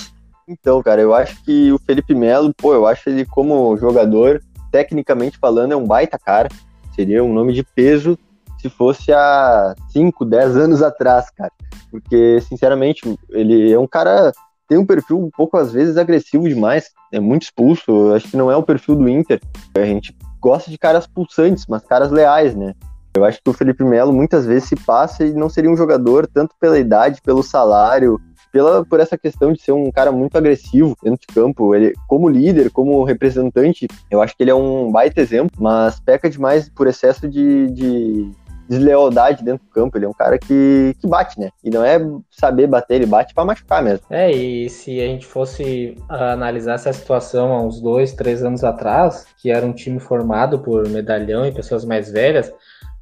Então, 0.48 0.82
cara, 0.82 1.00
eu 1.00 1.14
acho 1.14 1.44
que 1.44 1.72
o 1.72 1.78
Felipe 1.78 2.16
Melo, 2.16 2.52
pô, 2.56 2.74
eu 2.74 2.88
acho 2.88 3.08
ele 3.08 3.24
como 3.24 3.78
jogador, 3.78 4.42
tecnicamente 4.72 5.38
falando, 5.38 5.74
é 5.74 5.76
um 5.76 5.86
baita 5.86 6.18
cara. 6.18 6.50
Seria 6.96 7.24
um 7.24 7.32
nome 7.32 7.54
de 7.54 7.64
peso 7.64 8.18
se 8.62 8.70
fosse 8.70 9.12
há 9.12 9.74
5, 9.90 10.26
10 10.26 10.58
anos 10.58 10.82
atrás, 10.82 11.30
cara. 11.32 11.52
Porque, 11.92 12.40
sinceramente, 12.42 13.18
ele 13.30 13.72
é 13.72 13.80
um 13.80 13.88
cara. 13.88 14.32
Tem 14.68 14.78
um 14.78 14.86
perfil 14.86 15.18
um 15.18 15.30
pouco, 15.32 15.58
às 15.58 15.72
vezes, 15.72 15.98
agressivo 15.98 16.48
demais. 16.48 16.92
É 17.12 17.20
muito 17.20 17.44
expulso. 17.44 18.14
Acho 18.14 18.28
que 18.28 18.38
não 18.38 18.52
é 18.52 18.56
o 18.56 18.64
perfil 18.64 18.96
do 18.96 19.10
Inter. 19.10 19.40
A 19.76 19.84
gente 19.84 20.16
gosta 20.40 20.70
de 20.70 20.78
caras 20.78 21.08
pulsantes, 21.08 21.66
mas 21.68 21.84
caras 21.84 22.12
leais, 22.12 22.56
né? 22.56 22.74
Eu 23.16 23.26
acho 23.26 23.42
que 23.44 23.50
o 23.50 23.54
Felipe 23.54 23.84
Melo 23.84 24.14
muitas 24.14 24.46
vezes 24.46 24.70
se 24.70 24.76
passa 24.76 25.26
e 25.26 25.34
não 25.34 25.50
seria 25.50 25.72
um 25.72 25.76
jogador, 25.76 26.28
tanto 26.28 26.56
pela 26.60 26.78
idade, 26.78 27.22
pelo 27.24 27.42
salário, 27.42 28.22
pela, 28.52 28.86
por 28.86 29.00
essa 29.00 29.18
questão 29.18 29.52
de 29.52 29.62
ser 29.62 29.72
um 29.72 29.92
cara 29.92 30.12
muito 30.12 30.38
agressivo 30.38 30.96
dentro 31.02 31.22
de 31.28 31.34
campo. 31.34 31.74
Ele, 31.74 31.94
como 32.08 32.30
líder, 32.30 32.70
como 32.72 33.04
representante, 33.04 33.88
eu 34.10 34.22
acho 34.22 34.36
que 34.36 34.44
ele 34.44 34.52
é 34.52 34.56
um 34.56 34.92
baita 34.92 35.22
exemplo, 35.22 35.58
mas 35.60 36.00
peca 36.00 36.30
demais 36.30 36.70
por 36.70 36.88
excesso 36.88 37.28
de, 37.28 37.72
de 37.72 38.32
deslealdade 38.70 39.44
dentro 39.44 39.66
do 39.66 39.72
campo. 39.72 39.98
Ele 39.98 40.06
é 40.06 40.10
um 40.10 40.14
cara 40.14 40.38
que, 40.38 40.96
que 41.00 41.08
bate, 41.08 41.40
né? 41.40 41.50
E 41.64 41.70
não 41.70 41.84
é 41.84 42.00
saber 42.30 42.68
bater, 42.68 42.96
ele 42.96 43.06
bate 43.06 43.34
para 43.34 43.44
machucar 43.44 43.84
mesmo. 43.84 44.06
É, 44.10 44.32
e 44.32 44.70
se 44.70 45.02
a 45.02 45.06
gente 45.08 45.26
fosse 45.26 45.98
analisar 46.08 46.76
essa 46.76 46.94
situação 46.94 47.52
há 47.52 47.62
uns 47.62 47.82
dois, 47.82 48.14
três 48.14 48.44
anos 48.44 48.64
atrás, 48.64 49.26
que 49.42 49.50
era 49.50 49.66
um 49.66 49.74
time 49.74 50.00
formado 50.00 50.60
por 50.60 50.88
medalhão 50.88 51.46
e 51.46 51.52
pessoas 51.52 51.84
mais 51.84 52.12
velhas, 52.12 52.54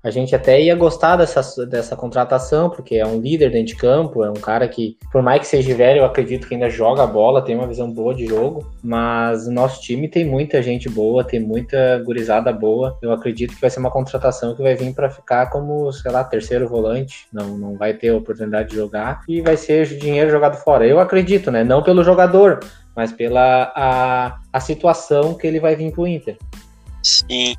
a 0.07 0.11
gente 0.11 0.33
até 0.33 0.61
ia 0.61 0.75
gostar 0.75 1.17
dessa, 1.17 1.65
dessa 1.65 1.95
contratação, 1.95 2.69
porque 2.69 2.95
é 2.95 3.05
um 3.05 3.19
líder 3.19 3.51
dentro 3.51 3.67
de 3.67 3.75
campo, 3.75 4.23
é 4.23 4.29
um 4.29 4.35
cara 4.35 4.67
que, 4.67 4.97
por 5.11 5.21
mais 5.21 5.41
que 5.41 5.47
seja 5.47 5.75
velho, 5.75 5.99
eu 5.99 6.05
acredito 6.05 6.47
que 6.47 6.53
ainda 6.53 6.69
joga 6.69 7.03
a 7.03 7.07
bola, 7.07 7.41
tem 7.41 7.55
uma 7.55 7.67
visão 7.67 7.91
boa 7.91 8.15
de 8.15 8.25
jogo, 8.25 8.65
mas 8.81 9.47
o 9.47 9.51
nosso 9.51 9.81
time 9.81 10.07
tem 10.07 10.25
muita 10.25 10.63
gente 10.63 10.89
boa, 10.89 11.25
tem 11.25 11.41
muita 11.41 12.01
gurizada 12.05 12.53
boa. 12.53 12.97
Eu 13.01 13.11
acredito 13.11 13.53
que 13.53 13.61
vai 13.61 13.69
ser 13.69 13.79
uma 13.79 13.91
contratação 13.91 14.55
que 14.55 14.63
vai 14.63 14.75
vir 14.75 14.93
para 14.93 15.09
ficar 15.09 15.49
como, 15.49 15.91
sei 15.91 16.09
lá, 16.09 16.23
terceiro 16.23 16.67
volante, 16.69 17.27
não, 17.33 17.57
não 17.57 17.75
vai 17.75 17.93
ter 17.93 18.11
oportunidade 18.11 18.69
de 18.69 18.75
jogar 18.77 19.21
e 19.27 19.41
vai 19.41 19.57
ser 19.57 19.85
dinheiro 19.85 20.31
jogado 20.31 20.55
fora. 20.55 20.87
Eu 20.87 21.01
acredito, 21.01 21.51
né? 21.51 21.65
Não 21.65 21.83
pelo 21.83 22.03
jogador, 22.03 22.61
mas 22.95 23.11
pela 23.11 23.73
a, 23.75 24.39
a 24.53 24.59
situação 24.61 25.33
que 25.33 25.45
ele 25.45 25.59
vai 25.59 25.75
vir 25.75 25.91
pro 25.91 26.07
Inter. 26.07 26.37
Sim. 27.03 27.55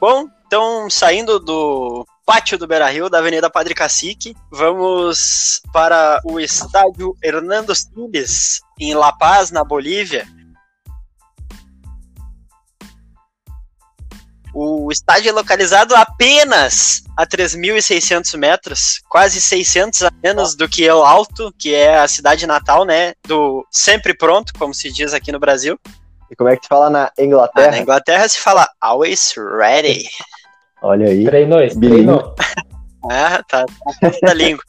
Bom, 0.00 0.28
então, 0.50 0.90
saindo 0.90 1.38
do 1.38 2.04
pátio 2.26 2.58
do 2.58 2.66
Beira 2.66 2.90
Rio, 2.90 3.08
da 3.08 3.18
Avenida 3.18 3.48
Padre 3.48 3.72
Cacique, 3.72 4.34
vamos 4.50 5.60
para 5.72 6.20
o 6.24 6.40
estádio 6.40 7.16
Hernando 7.22 7.72
Siles, 7.72 8.60
em 8.76 8.92
La 8.92 9.12
Paz, 9.12 9.52
na 9.52 9.62
Bolívia. 9.62 10.26
O 14.52 14.90
estádio 14.90 15.28
é 15.28 15.32
localizado 15.32 15.94
apenas 15.94 17.04
a 17.16 17.24
3.600 17.24 18.36
metros, 18.36 19.00
quase 19.08 19.40
600 19.40 20.02
a 20.02 20.10
menos 20.20 20.56
do 20.56 20.68
que 20.68 20.82
El 20.82 21.04
Alto, 21.04 21.54
que 21.56 21.72
é 21.72 21.96
a 21.96 22.08
cidade 22.08 22.44
natal, 22.44 22.84
né, 22.84 23.12
do 23.24 23.64
sempre 23.70 24.18
pronto, 24.18 24.52
como 24.58 24.74
se 24.74 24.90
diz 24.90 25.14
aqui 25.14 25.30
no 25.30 25.38
Brasil. 25.38 25.78
E 26.28 26.34
como 26.34 26.50
é 26.50 26.56
que 26.56 26.64
se 26.64 26.68
fala 26.68 26.90
na 26.90 27.12
Inglaterra? 27.16 27.68
Ah, 27.68 27.70
na 27.70 27.78
Inglaterra 27.78 28.28
se 28.28 28.38
fala 28.40 28.68
always 28.80 29.32
ready. 29.36 30.08
Olha 30.82 31.08
aí. 31.08 31.24
Treinou, 31.24 31.58
treinou. 31.68 32.34
ah, 33.10 33.42
tá, 33.48 33.64
tá 34.20 34.34
língua. 34.34 34.62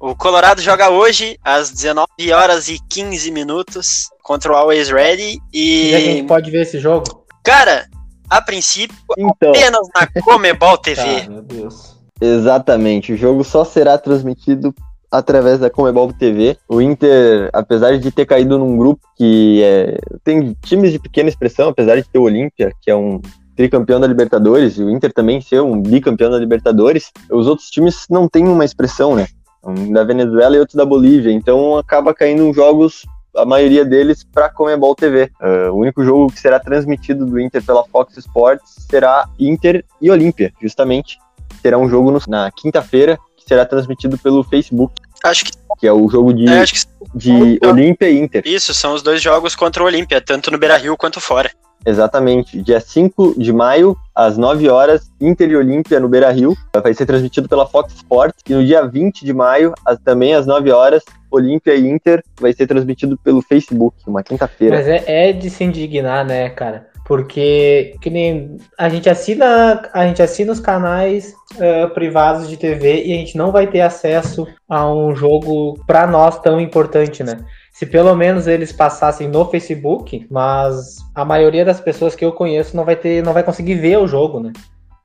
O 0.00 0.14
Colorado 0.14 0.60
joga 0.60 0.90
hoje 0.90 1.36
às 1.44 1.70
19 1.70 2.08
horas 2.32 2.68
e 2.68 2.78
15 2.88 3.32
minutos 3.32 4.08
contra 4.22 4.52
o 4.52 4.54
Always 4.54 4.90
Ready 4.90 5.38
e. 5.52 5.90
E 5.90 5.94
a 5.94 6.00
gente 6.00 6.26
pode 6.28 6.50
ver 6.50 6.62
esse 6.62 6.78
jogo? 6.78 7.24
Cara, 7.42 7.86
a 8.30 8.40
princípio, 8.40 8.96
então... 9.18 9.50
apenas 9.50 9.88
na 9.94 10.06
Comebol 10.22 10.78
TV. 10.78 11.22
tá, 11.22 11.30
meu 11.30 11.42
Deus. 11.42 11.96
Exatamente. 12.20 13.12
O 13.12 13.16
jogo 13.16 13.42
só 13.42 13.64
será 13.64 13.98
transmitido 13.98 14.72
através 15.10 15.58
da 15.58 15.70
Comebol 15.70 16.12
TV. 16.12 16.56
O 16.68 16.80
Inter, 16.80 17.48
apesar 17.52 17.98
de 17.98 18.10
ter 18.12 18.26
caído 18.26 18.58
num 18.58 18.76
grupo 18.76 19.00
que 19.16 19.62
é, 19.64 19.98
tem 20.22 20.56
times 20.62 20.92
de 20.92 20.98
pequena 20.98 21.28
expressão, 21.28 21.70
apesar 21.70 21.96
de 21.96 22.08
ter 22.08 22.18
o 22.18 22.22
Olímpia, 22.22 22.72
que 22.82 22.90
é 22.90 22.94
um 22.94 23.20
tricampeão 23.58 23.98
da 23.98 24.06
Libertadores, 24.06 24.78
e 24.78 24.84
o 24.84 24.88
Inter 24.88 25.12
também 25.12 25.40
ser 25.40 25.60
um 25.60 25.82
bicampeão 25.82 26.30
da 26.30 26.38
Libertadores, 26.38 27.10
os 27.28 27.48
outros 27.48 27.68
times 27.68 28.06
não 28.08 28.28
têm 28.28 28.46
uma 28.46 28.64
expressão, 28.64 29.16
né? 29.16 29.26
um 29.64 29.92
da 29.92 30.04
Venezuela 30.04 30.54
e 30.54 30.60
outro 30.60 30.76
da 30.76 30.86
Bolívia. 30.86 31.32
Então 31.32 31.76
acaba 31.76 32.14
caindo 32.14 32.52
jogos 32.52 33.04
a 33.36 33.44
maioria 33.44 33.84
deles 33.84 34.22
para 34.22 34.48
Comebol 34.48 34.94
TV. 34.94 35.32
Uh, 35.40 35.72
o 35.72 35.80
único 35.80 36.04
jogo 36.04 36.32
que 36.32 36.38
será 36.38 36.60
transmitido 36.60 37.26
do 37.26 37.40
Inter 37.40 37.60
pela 37.64 37.84
Fox 37.84 38.16
Sports 38.16 38.76
será 38.88 39.28
Inter 39.40 39.84
e 40.00 40.08
Olímpia, 40.08 40.52
justamente. 40.62 41.18
Será 41.60 41.78
um 41.78 41.88
jogo 41.88 42.12
no, 42.12 42.20
na 42.28 42.52
quinta-feira 42.52 43.18
que 43.36 43.44
será 43.44 43.66
transmitido 43.66 44.16
pelo 44.18 44.44
Facebook. 44.44 44.94
Acho 45.24 45.46
que 45.46 45.58
que 45.78 45.86
é 45.86 45.92
o 45.92 46.08
jogo 46.08 46.34
de, 46.34 46.48
é, 46.48 46.64
que... 46.64 46.84
de 47.14 47.60
Olímpia 47.64 48.10
e 48.10 48.18
Inter. 48.18 48.42
Isso, 48.44 48.74
são 48.74 48.94
os 48.94 49.02
dois 49.02 49.22
jogos 49.22 49.54
contra 49.54 49.82
o 49.82 49.86
Olímpia, 49.86 50.20
tanto 50.20 50.50
no 50.50 50.58
Beira-Rio 50.58 50.96
quanto 50.96 51.20
fora. 51.20 51.50
Exatamente. 51.84 52.60
Dia 52.62 52.80
5 52.80 53.34
de 53.38 53.52
maio, 53.52 53.96
às 54.14 54.36
9 54.36 54.68
horas, 54.68 55.10
Inter 55.20 55.50
e 55.50 55.56
Olímpia 55.56 56.00
no 56.00 56.08
Beira 56.08 56.30
Rio. 56.30 56.56
Vai 56.82 56.94
ser 56.94 57.06
transmitido 57.06 57.48
pela 57.48 57.66
Fox 57.66 57.94
Sports. 57.94 58.42
E 58.48 58.54
no 58.54 58.64
dia 58.64 58.86
20 58.86 59.24
de 59.24 59.32
maio, 59.32 59.72
também 60.04 60.34
às 60.34 60.46
9 60.46 60.70
horas, 60.70 61.02
Olímpia 61.30 61.74
e 61.74 61.88
Inter 61.88 62.22
vai 62.40 62.52
ser 62.52 62.66
transmitido 62.66 63.16
pelo 63.18 63.42
Facebook, 63.42 63.96
uma 64.06 64.22
quinta-feira. 64.22 64.76
Mas 64.76 64.88
é, 64.88 65.04
é 65.06 65.32
de 65.32 65.50
se 65.50 65.64
indignar, 65.64 66.24
né, 66.24 66.48
cara? 66.50 66.88
Porque 67.06 67.96
que 68.02 68.10
nem 68.10 68.58
a 68.76 68.88
gente 68.90 69.08
assina, 69.08 69.88
a 69.94 70.06
gente 70.06 70.22
assina 70.22 70.52
os 70.52 70.60
canais 70.60 71.34
uh, 71.54 71.88
privados 71.94 72.48
de 72.48 72.56
TV 72.58 73.02
e 73.02 73.12
a 73.14 73.16
gente 73.16 73.36
não 73.36 73.50
vai 73.50 73.66
ter 73.66 73.80
acesso 73.80 74.46
a 74.68 74.92
um 74.92 75.16
jogo 75.16 75.78
para 75.86 76.06
nós 76.06 76.38
tão 76.40 76.60
importante, 76.60 77.24
né? 77.24 77.38
Se 77.78 77.86
pelo 77.86 78.12
menos 78.16 78.48
eles 78.48 78.72
passassem 78.72 79.28
no 79.28 79.48
Facebook, 79.48 80.26
mas 80.28 80.96
a 81.14 81.24
maioria 81.24 81.64
das 81.64 81.80
pessoas 81.80 82.16
que 82.16 82.24
eu 82.24 82.32
conheço 82.32 82.76
não 82.76 82.84
vai 82.84 82.96
ter, 82.96 83.22
não 83.22 83.32
vai 83.32 83.44
conseguir 83.44 83.76
ver 83.76 83.98
o 83.98 84.06
jogo, 84.08 84.40
né? 84.40 84.52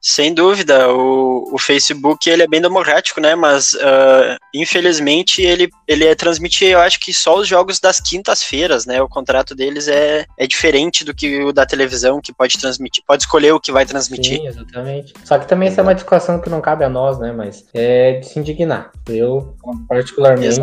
Sem 0.05 0.33
dúvida, 0.33 0.91
o, 0.91 1.47
o 1.53 1.57
Facebook 1.57 2.29
ele 2.29 2.43
é 2.43 2.47
bem 2.47 2.59
democrático, 2.59 3.21
né? 3.21 3.35
Mas 3.35 3.71
uh, 3.71 4.37
infelizmente 4.53 5.41
ele, 5.41 5.69
ele 5.87 6.05
é, 6.05 6.13
transmite, 6.13 6.65
eu 6.65 6.79
acho 6.79 6.99
que 6.99 7.13
só 7.13 7.39
os 7.39 7.47
jogos 7.47 7.79
das 7.79 8.01
quintas-feiras, 8.01 8.85
né? 8.85 9.01
O 9.01 9.07
contrato 9.07 9.55
deles 9.55 9.87
é, 9.87 10.25
é 10.37 10.45
diferente 10.45 11.05
do 11.05 11.15
que 11.15 11.41
o 11.43 11.53
da 11.53 11.65
televisão, 11.65 12.19
que 12.21 12.33
pode 12.33 12.59
transmitir, 12.59 13.01
pode 13.07 13.23
escolher 13.23 13.53
o 13.53 13.61
que 13.61 13.71
vai 13.71 13.85
transmitir. 13.85 14.39
Sim, 14.39 14.47
exatamente. 14.47 15.13
Só 15.23 15.39
que 15.39 15.47
também 15.47 15.69
essa 15.69 15.79
é 15.79 15.83
uma 15.83 15.95
discussão 15.95 16.41
que 16.41 16.49
não 16.49 16.59
cabe 16.59 16.83
a 16.83 16.89
nós, 16.89 17.17
né? 17.17 17.31
Mas 17.31 17.63
é 17.73 18.19
de 18.19 18.27
se 18.27 18.37
indignar. 18.37 18.91
Eu, 19.07 19.55
particularmente, 19.87 20.59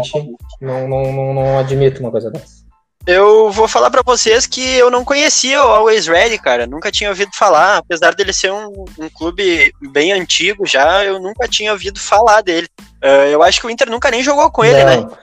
não, 0.60 0.86
não, 0.86 1.12
não, 1.12 1.34
não 1.34 1.58
admito 1.58 2.00
uma 2.02 2.10
coisa 2.10 2.30
dessa. 2.30 2.59
Eu 3.06 3.50
vou 3.50 3.66
falar 3.66 3.90
para 3.90 4.02
vocês 4.04 4.46
que 4.46 4.62
eu 4.76 4.90
não 4.90 5.04
conhecia 5.04 5.64
o 5.64 5.68
Always 5.68 6.06
Ready, 6.06 6.38
cara. 6.38 6.66
Nunca 6.66 6.92
tinha 6.92 7.08
ouvido 7.08 7.30
falar. 7.34 7.78
Apesar 7.78 8.14
dele 8.14 8.32
ser 8.32 8.52
um, 8.52 8.84
um 8.98 9.08
clube 9.08 9.72
bem 9.90 10.12
antigo 10.12 10.66
já, 10.66 11.04
eu 11.04 11.18
nunca 11.18 11.48
tinha 11.48 11.72
ouvido 11.72 11.98
falar 11.98 12.42
dele. 12.42 12.68
Uh, 13.02 13.26
eu 13.30 13.42
acho 13.42 13.60
que 13.60 13.66
o 13.66 13.70
Inter 13.70 13.90
nunca 13.90 14.10
nem 14.10 14.22
jogou 14.22 14.50
com 14.50 14.64
ele, 14.64 14.84
não, 14.84 15.08
né? 15.08 15.16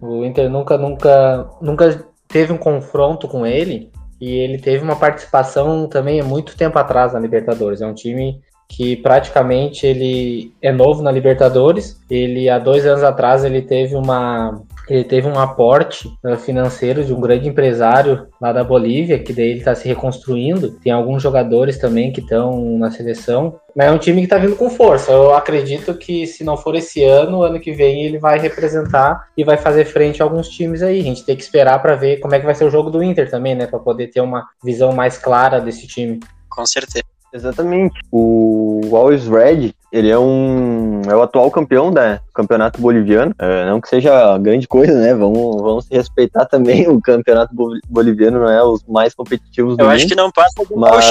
O 0.00 0.24
Inter 0.24 0.50
nunca, 0.50 0.76
nunca, 0.76 1.48
nunca 1.60 2.04
teve 2.26 2.52
um 2.52 2.58
confronto 2.58 3.28
com 3.28 3.46
ele. 3.46 3.90
E 4.20 4.28
ele 4.38 4.58
teve 4.58 4.82
uma 4.82 4.96
participação 4.96 5.86
também 5.88 6.20
muito 6.22 6.56
tempo 6.56 6.78
atrás 6.78 7.12
na 7.12 7.20
Libertadores. 7.20 7.80
É 7.80 7.86
um 7.86 7.94
time 7.94 8.40
que 8.68 8.96
praticamente 8.96 9.86
ele 9.86 10.54
é 10.60 10.72
novo 10.72 11.00
na 11.00 11.10
Libertadores. 11.10 11.98
Ele 12.10 12.48
há 12.48 12.58
dois 12.58 12.84
anos 12.84 13.02
atrás 13.02 13.44
ele 13.44 13.62
teve 13.62 13.94
uma 13.94 14.62
ele 14.90 15.04
teve 15.04 15.28
um 15.28 15.38
aporte 15.38 16.08
uh, 16.24 16.36
financeiro 16.36 17.04
de 17.04 17.14
um 17.14 17.20
grande 17.20 17.48
empresário 17.48 18.26
lá 18.40 18.52
da 18.52 18.64
Bolívia, 18.64 19.20
que 19.20 19.32
daí 19.32 19.50
ele 19.50 19.60
está 19.60 19.72
se 19.72 19.86
reconstruindo. 19.86 20.72
Tem 20.82 20.92
alguns 20.92 21.22
jogadores 21.22 21.78
também 21.78 22.12
que 22.12 22.20
estão 22.20 22.76
na 22.76 22.90
seleção. 22.90 23.60
Mas 23.76 23.86
é 23.86 23.92
um 23.92 23.98
time 23.98 24.18
que 24.18 24.24
está 24.24 24.36
vindo 24.36 24.56
com 24.56 24.68
força. 24.68 25.12
Eu 25.12 25.32
acredito 25.32 25.94
que 25.94 26.26
se 26.26 26.42
não 26.42 26.56
for 26.56 26.74
esse 26.74 27.04
ano, 27.04 27.42
ano 27.42 27.60
que 27.60 27.70
vem 27.70 28.04
ele 28.04 28.18
vai 28.18 28.40
representar 28.40 29.28
e 29.36 29.44
vai 29.44 29.56
fazer 29.56 29.84
frente 29.84 30.20
a 30.20 30.24
alguns 30.24 30.48
times 30.48 30.82
aí. 30.82 30.98
A 30.98 31.04
gente 31.04 31.24
tem 31.24 31.36
que 31.36 31.42
esperar 31.42 31.80
para 31.80 31.94
ver 31.94 32.18
como 32.18 32.34
é 32.34 32.40
que 32.40 32.46
vai 32.46 32.54
ser 32.56 32.64
o 32.64 32.70
jogo 32.70 32.90
do 32.90 33.00
Inter 33.00 33.30
também, 33.30 33.54
né? 33.54 33.68
Para 33.68 33.78
poder 33.78 34.08
ter 34.08 34.20
uma 34.20 34.48
visão 34.62 34.92
mais 34.92 35.16
clara 35.16 35.60
desse 35.60 35.86
time. 35.86 36.18
Com 36.48 36.66
certeza. 36.66 37.04
Exatamente. 37.32 38.00
O 38.10 38.80
Always 38.92 39.28
Red, 39.28 39.72
ele 39.92 40.10
é 40.10 40.18
um 40.18 40.79
é 41.10 41.16
o 41.16 41.22
atual 41.22 41.50
campeão 41.50 41.90
da 41.90 42.16
do 42.16 42.32
campeonato 42.32 42.80
boliviano. 42.80 43.34
É, 43.38 43.66
não 43.66 43.80
que 43.80 43.88
seja 43.88 44.38
grande 44.38 44.68
coisa, 44.68 44.94
né? 44.94 45.14
Vamos, 45.14 45.60
vamos 45.60 45.86
respeitar 45.90 46.46
também 46.46 46.88
o 46.88 47.00
campeonato 47.00 47.54
boliviano, 47.88 48.40
não 48.40 48.50
é 48.50 48.62
os 48.62 48.84
mais 48.86 49.14
competitivos 49.14 49.76
do 49.76 49.82
Eu 49.82 49.86
mundo. 49.86 49.96
acho 49.96 50.06
que 50.06 50.14
não 50.14 50.30
passa 50.30 50.64
do 50.64 50.76
mas, 50.76 51.10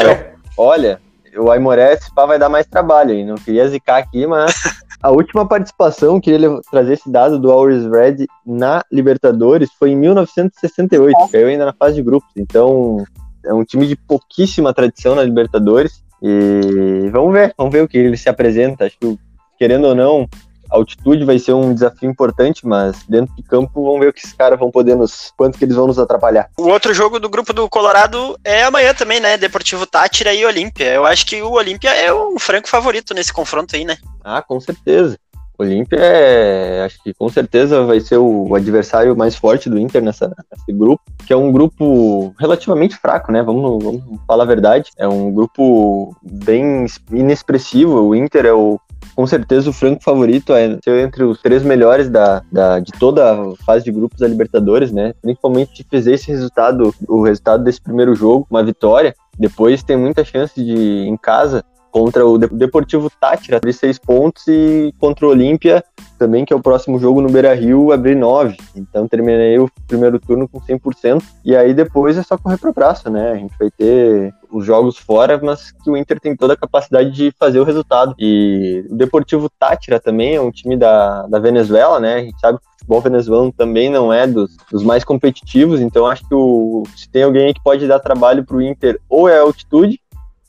Olha, 0.57 0.99
o 1.37 1.51
Aimoré, 1.51 1.97
pá 2.15 2.25
vai 2.25 2.39
dar 2.39 2.49
mais 2.49 2.65
trabalho, 2.65 3.11
hein? 3.11 3.25
Não 3.25 3.35
queria 3.35 3.67
zicar 3.67 3.97
aqui, 3.97 4.25
mas 4.25 4.53
a 5.01 5.11
última 5.11 5.47
participação, 5.47 6.19
queria 6.19 6.49
trazer 6.71 6.93
esse 6.93 7.09
dado 7.09 7.39
do 7.39 7.51
Always 7.51 7.85
Red 7.85 8.25
na 8.45 8.83
Libertadores 8.91 9.69
foi 9.77 9.91
em 9.91 9.95
1968, 9.95 11.31
caiu 11.31 11.47
ainda 11.47 11.65
na 11.65 11.73
fase 11.73 11.95
de 11.95 12.01
grupos. 12.01 12.29
Então, 12.35 13.03
é 13.45 13.53
um 13.53 13.63
time 13.63 13.87
de 13.87 13.95
pouquíssima 13.95 14.73
tradição 14.73 15.15
na 15.15 15.23
Libertadores 15.23 16.03
e 16.21 17.09
vamos 17.11 17.33
ver, 17.33 17.53
vamos 17.57 17.71
ver 17.71 17.83
o 17.83 17.87
que 17.87 17.97
ele 17.97 18.17
se 18.17 18.29
apresenta. 18.29 18.85
Acho 18.85 18.97
que, 18.99 19.17
querendo 19.59 19.85
ou 19.85 19.93
não, 19.93 20.27
a 20.71 20.75
altitude 20.75 21.25
vai 21.25 21.37
ser 21.37 21.53
um 21.53 21.73
desafio 21.73 22.09
importante, 22.09 22.65
mas 22.65 23.03
dentro 23.07 23.35
de 23.35 23.43
campo 23.43 23.83
vamos 23.83 23.99
ver 23.99 24.09
o 24.09 24.13
que 24.13 24.19
esses 24.19 24.33
caras 24.33 24.57
vão 24.57 24.71
poder 24.71 24.95
nos. 24.95 25.33
quanto 25.35 25.57
que 25.57 25.65
eles 25.65 25.75
vão 25.75 25.87
nos 25.87 25.99
atrapalhar. 25.99 26.49
O 26.57 26.67
outro 26.67 26.93
jogo 26.93 27.19
do 27.19 27.29
grupo 27.29 27.51
do 27.51 27.67
Colorado 27.67 28.39
é 28.43 28.63
amanhã 28.63 28.93
também, 28.93 29.19
né? 29.19 29.37
Deportivo 29.37 29.85
Tátira 29.85 30.33
e 30.33 30.45
Olímpia. 30.45 30.93
Eu 30.93 31.05
acho 31.05 31.25
que 31.25 31.41
o 31.41 31.51
Olímpia 31.51 31.89
é 31.89 32.13
o 32.13 32.39
franco 32.39 32.69
favorito 32.69 33.13
nesse 33.13 33.33
confronto 33.33 33.75
aí, 33.75 33.83
né? 33.83 33.97
Ah, 34.23 34.41
com 34.41 34.59
certeza. 34.59 35.17
Olímpia 35.57 35.99
é, 35.99 36.83
acho 36.85 37.03
que 37.03 37.13
com 37.13 37.27
certeza 37.27 37.83
vai 37.83 37.99
ser 37.99 38.15
o 38.15 38.55
adversário 38.55 39.13
mais 39.17 39.35
forte 39.35 39.69
do 39.69 39.77
Inter 39.77 40.01
nessa, 40.01 40.33
nesse 40.49 40.71
grupo, 40.71 41.03
que 41.27 41.33
é 41.33 41.35
um 41.35 41.51
grupo 41.51 42.33
relativamente 42.39 42.95
fraco, 42.95 43.29
né? 43.29 43.43
Vamos, 43.43 43.83
vamos 43.83 44.03
falar 44.25 44.43
a 44.43 44.47
verdade. 44.47 44.91
É 44.97 45.05
um 45.05 45.33
grupo 45.33 46.15
bem 46.23 46.85
inexpressivo. 47.11 47.99
O 47.99 48.15
Inter 48.15 48.45
é 48.45 48.53
o 48.53 48.79
com 49.19 49.27
certeza 49.27 49.69
o 49.69 49.73
franco 49.73 50.01
favorito 50.01 50.53
é 50.53 50.79
ser 50.81 51.05
entre 51.05 51.25
os 51.25 51.41
três 51.41 51.61
melhores 51.61 52.09
da, 52.09 52.41
da, 52.49 52.79
de 52.79 52.93
toda 52.93 53.33
a 53.33 53.53
fase 53.65 53.83
de 53.83 53.91
grupos 53.91 54.17
da 54.17 54.25
Libertadores, 54.25 54.93
né? 54.93 55.13
Principalmente 55.21 55.73
de 55.73 55.83
fazer 55.83 56.13
esse 56.13 56.31
resultado, 56.31 56.95
o 57.05 57.21
resultado 57.21 57.61
desse 57.61 57.81
primeiro 57.81 58.15
jogo, 58.15 58.47
uma 58.49 58.63
vitória. 58.63 59.13
Depois 59.37 59.83
tem 59.83 59.97
muita 59.97 60.23
chance 60.23 60.63
de, 60.63 60.73
em 60.73 61.17
casa, 61.17 61.65
contra 61.91 62.25
o 62.25 62.37
Deportivo 62.37 63.09
Tátira, 63.09 63.57
abrir 63.57 63.73
seis 63.73 63.97
pontos, 63.97 64.47
e 64.47 64.93
contra 64.99 65.25
o 65.25 65.29
Olímpia, 65.29 65.83
também, 66.17 66.45
que 66.45 66.53
é 66.53 66.55
o 66.55 66.61
próximo 66.61 66.99
jogo 66.99 67.21
no 67.21 67.29
Beira 67.29 67.53
Rio, 67.53 67.91
abrir 67.91 68.15
nove. 68.15 68.57
Então 68.75 69.07
terminei 69.07 69.57
o 69.57 69.69
primeiro 69.87 70.19
turno 70.19 70.47
com 70.47 70.59
100%, 70.59 71.23
e 71.43 71.55
aí 71.55 71.73
depois 71.73 72.17
é 72.17 72.23
só 72.23 72.37
correr 72.37 72.57
para 72.57 72.69
o 72.69 72.73
braço, 72.73 73.09
né? 73.09 73.31
A 73.31 73.35
gente 73.35 73.53
vai 73.57 73.71
ter 73.71 74.33
os 74.51 74.65
jogos 74.65 74.97
fora, 74.97 75.39
mas 75.41 75.71
que 75.71 75.89
o 75.89 75.95
Inter 75.95 76.19
tem 76.19 76.35
toda 76.35 76.53
a 76.53 76.57
capacidade 76.57 77.11
de 77.11 77.31
fazer 77.39 77.59
o 77.59 77.63
resultado. 77.63 78.15
E 78.17 78.85
o 78.89 78.95
Deportivo 78.95 79.49
Tátira 79.49 79.99
também 79.99 80.35
é 80.35 80.41
um 80.41 80.51
time 80.51 80.75
da, 80.75 81.25
da 81.27 81.39
Venezuela, 81.39 81.99
né? 81.99 82.15
A 82.15 82.21
gente 82.21 82.39
sabe 82.39 82.57
que 82.57 82.65
o 82.65 82.71
futebol 82.71 83.01
venezuelano 83.01 83.51
também 83.51 83.89
não 83.89 84.11
é 84.11 84.25
dos, 84.25 84.55
dos 84.71 84.83
mais 84.83 85.03
competitivos, 85.03 85.79
então 85.79 86.05
acho 86.05 86.27
que 86.27 86.33
o, 86.33 86.83
se 86.95 87.09
tem 87.09 87.23
alguém 87.23 87.53
que 87.53 87.63
pode 87.63 87.87
dar 87.87 87.99
trabalho 87.99 88.43
para 88.43 88.57
o 88.57 88.61
Inter, 88.61 88.99
ou 89.07 89.29
é 89.29 89.37
a 89.37 89.41
altitude, 89.41 89.99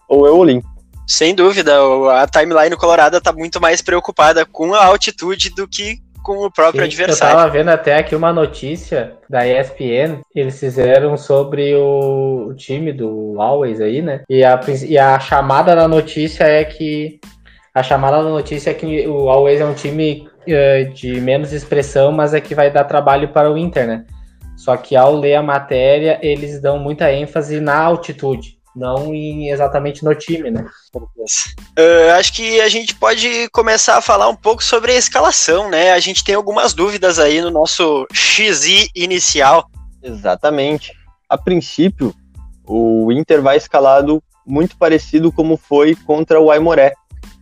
ou 0.09 0.26
é 0.26 0.30
o 0.30 0.38
Olímpia. 0.38 0.69
Sem 1.10 1.34
dúvida, 1.34 1.72
a 2.12 2.24
timeline 2.28 2.76
colorada 2.76 3.16
está 3.18 3.32
muito 3.32 3.60
mais 3.60 3.82
preocupada 3.82 4.46
com 4.46 4.72
a 4.74 4.84
altitude 4.84 5.50
do 5.50 5.66
que 5.66 5.98
com 6.22 6.46
o 6.46 6.52
próprio 6.52 6.82
Sim, 6.82 6.86
adversário. 6.86 7.32
Eu 7.32 7.36
tava 7.36 7.50
vendo 7.50 7.68
até 7.68 7.96
aqui 7.96 8.14
uma 8.14 8.32
notícia 8.32 9.14
da 9.28 9.44
ESPN, 9.44 10.20
eles 10.32 10.60
fizeram 10.60 11.16
sobre 11.16 11.74
o, 11.74 12.50
o 12.50 12.54
time 12.54 12.92
do 12.92 13.34
Always 13.40 13.80
aí, 13.80 14.00
né? 14.00 14.22
E 14.30 14.44
a, 14.44 14.60
e 14.86 14.96
a 14.96 15.18
chamada 15.18 15.74
da 15.74 15.88
notícia 15.88 16.44
é 16.44 16.64
que 16.64 17.18
a 17.74 17.82
chamada 17.82 18.22
da 18.22 18.30
notícia 18.30 18.70
é 18.70 18.74
que 18.74 19.08
o 19.08 19.28
Always 19.28 19.60
é 19.60 19.64
um 19.64 19.74
time 19.74 20.28
uh, 20.46 20.94
de 20.94 21.20
menos 21.20 21.52
expressão, 21.52 22.12
mas 22.12 22.34
é 22.34 22.40
que 22.40 22.54
vai 22.54 22.70
dar 22.70 22.84
trabalho 22.84 23.30
para 23.30 23.50
o 23.50 23.58
Inter, 23.58 23.84
né? 23.84 24.04
Só 24.56 24.76
que 24.76 24.94
ao 24.94 25.16
ler 25.16 25.34
a 25.34 25.42
matéria, 25.42 26.20
eles 26.22 26.62
dão 26.62 26.78
muita 26.78 27.12
ênfase 27.12 27.58
na 27.58 27.76
altitude 27.76 28.59
não 28.74 29.14
em, 29.14 29.50
exatamente 29.50 30.04
no 30.04 30.14
time, 30.14 30.50
né? 30.50 30.66
Uh, 30.94 32.12
acho 32.18 32.32
que 32.32 32.60
a 32.60 32.68
gente 32.68 32.94
pode 32.94 33.48
começar 33.50 33.96
a 33.96 34.02
falar 34.02 34.28
um 34.28 34.36
pouco 34.36 34.62
sobre 34.62 34.92
a 34.92 34.96
escalação, 34.96 35.70
né? 35.70 35.92
A 35.92 35.98
gente 35.98 36.24
tem 36.24 36.34
algumas 36.34 36.72
dúvidas 36.72 37.18
aí 37.18 37.40
no 37.40 37.50
nosso 37.50 38.06
XI 38.12 38.88
inicial. 38.94 39.68
Exatamente. 40.02 40.92
A 41.28 41.36
princípio, 41.36 42.14
o 42.66 43.10
Inter 43.12 43.42
vai 43.42 43.56
escalado 43.56 44.22
muito 44.46 44.76
parecido 44.76 45.30
como 45.30 45.56
foi 45.56 45.94
contra 45.94 46.40
o 46.40 46.50
Aimoré. 46.50 46.94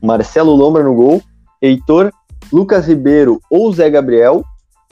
Marcelo 0.02 0.54
Lombra 0.54 0.82
no 0.82 0.94
gol, 0.94 1.22
Heitor, 1.60 2.12
Lucas 2.52 2.86
Ribeiro 2.86 3.40
ou 3.50 3.72
Zé 3.72 3.90
Gabriel. 3.90 4.44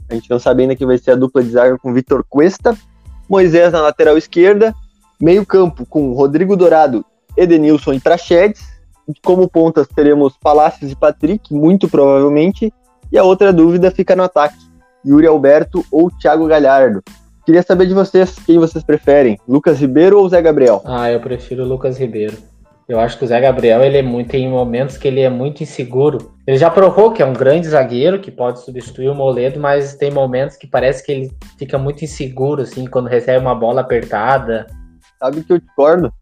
A 0.09 0.15
gente 0.15 0.31
não 0.31 0.39
sabe 0.39 0.63
ainda 0.63 0.77
que 0.77 0.87
vai 0.87 0.99
ser 0.99 1.13
a 1.13 1.17
dupla 1.17 1.43
de 1.43 1.51
zaga 1.51 1.79
com 1.79 1.93
Vitor 1.93 2.25
Cuesta. 2.29 2.77
Moisés 3.29 3.73
na 3.73 3.81
lateral 3.81 4.17
esquerda, 4.17 4.73
Meio 5.21 5.47
campo 5.47 5.87
com 5.87 6.13
Rodrigo 6.13 6.57
Dourado, 6.57 7.05
Edenilson 7.37 7.95
e 7.95 8.01
Prachedes. 8.01 8.63
Como 9.25 9.49
pontas 9.49 9.87
teremos 9.89 10.37
Palácios 10.37 10.91
e 10.91 10.97
Patrick, 10.97 11.55
muito 11.55 11.89
provavelmente. 11.89 12.73
E 13.11 13.17
a 13.17 13.23
outra 13.23 13.53
dúvida 13.53 13.91
fica 13.91 14.17
no 14.17 14.25
ataque: 14.25 14.59
Yuri 15.07 15.27
Alberto 15.27 15.85
ou 15.91 16.11
Thiago 16.11 16.47
Galhardo? 16.47 17.03
Queria 17.47 17.63
saber 17.63 17.87
de 17.87 17.95
vocês 17.95 18.35
quem 18.45 18.59
vocês 18.59 18.83
preferem, 18.83 19.39
Lucas 19.47 19.79
Ribeiro 19.79 20.19
ou 20.19 20.29
Zé 20.29 20.43
Gabriel? 20.43 20.83
Ah, 20.85 21.13
eu 21.13 21.21
prefiro 21.21 21.63
o 21.63 21.67
Lucas 21.67 21.97
Ribeiro. 21.97 22.37
Eu 22.89 23.01
acho 23.01 23.19
que 23.19 23.25
o 23.25 23.27
Zé 23.27 23.41
Gabriel 23.41 23.83
ele 23.83 23.99
é 23.99 24.03
muito 24.03 24.31
tem 24.31 24.49
momentos 24.49 24.97
que 24.97 25.09
ele 25.09 25.21
é 25.21 25.31
muito 25.31 25.63
inseguro. 25.63 26.35
Ele 26.47 26.57
já 26.57 26.71
provou 26.71 27.13
que 27.13 27.23
é 27.23 27.27
um 27.27 27.33
grande 27.33 27.69
zagueiro 27.69 28.21
que 28.21 28.31
pode 28.31 28.61
substituir 28.61 29.09
o 29.09 29.15
Moledo, 29.15 29.59
mas 29.59 29.95
tem 29.95 30.11
momentos 30.11 30.57
que 30.57 30.67
parece 30.69 31.05
que 31.05 31.11
ele 31.11 31.33
fica 31.59 31.79
muito 31.79 32.05
inseguro 32.05 32.63
assim 32.63 32.85
quando 32.87 33.09
recebe 33.09 33.45
uma 33.45 33.55
bola 33.55 33.81
apertada. 33.81 34.67
Sabe 35.19 35.43
que 35.43 35.53
eu 35.53 35.59
discordo? 35.59 36.13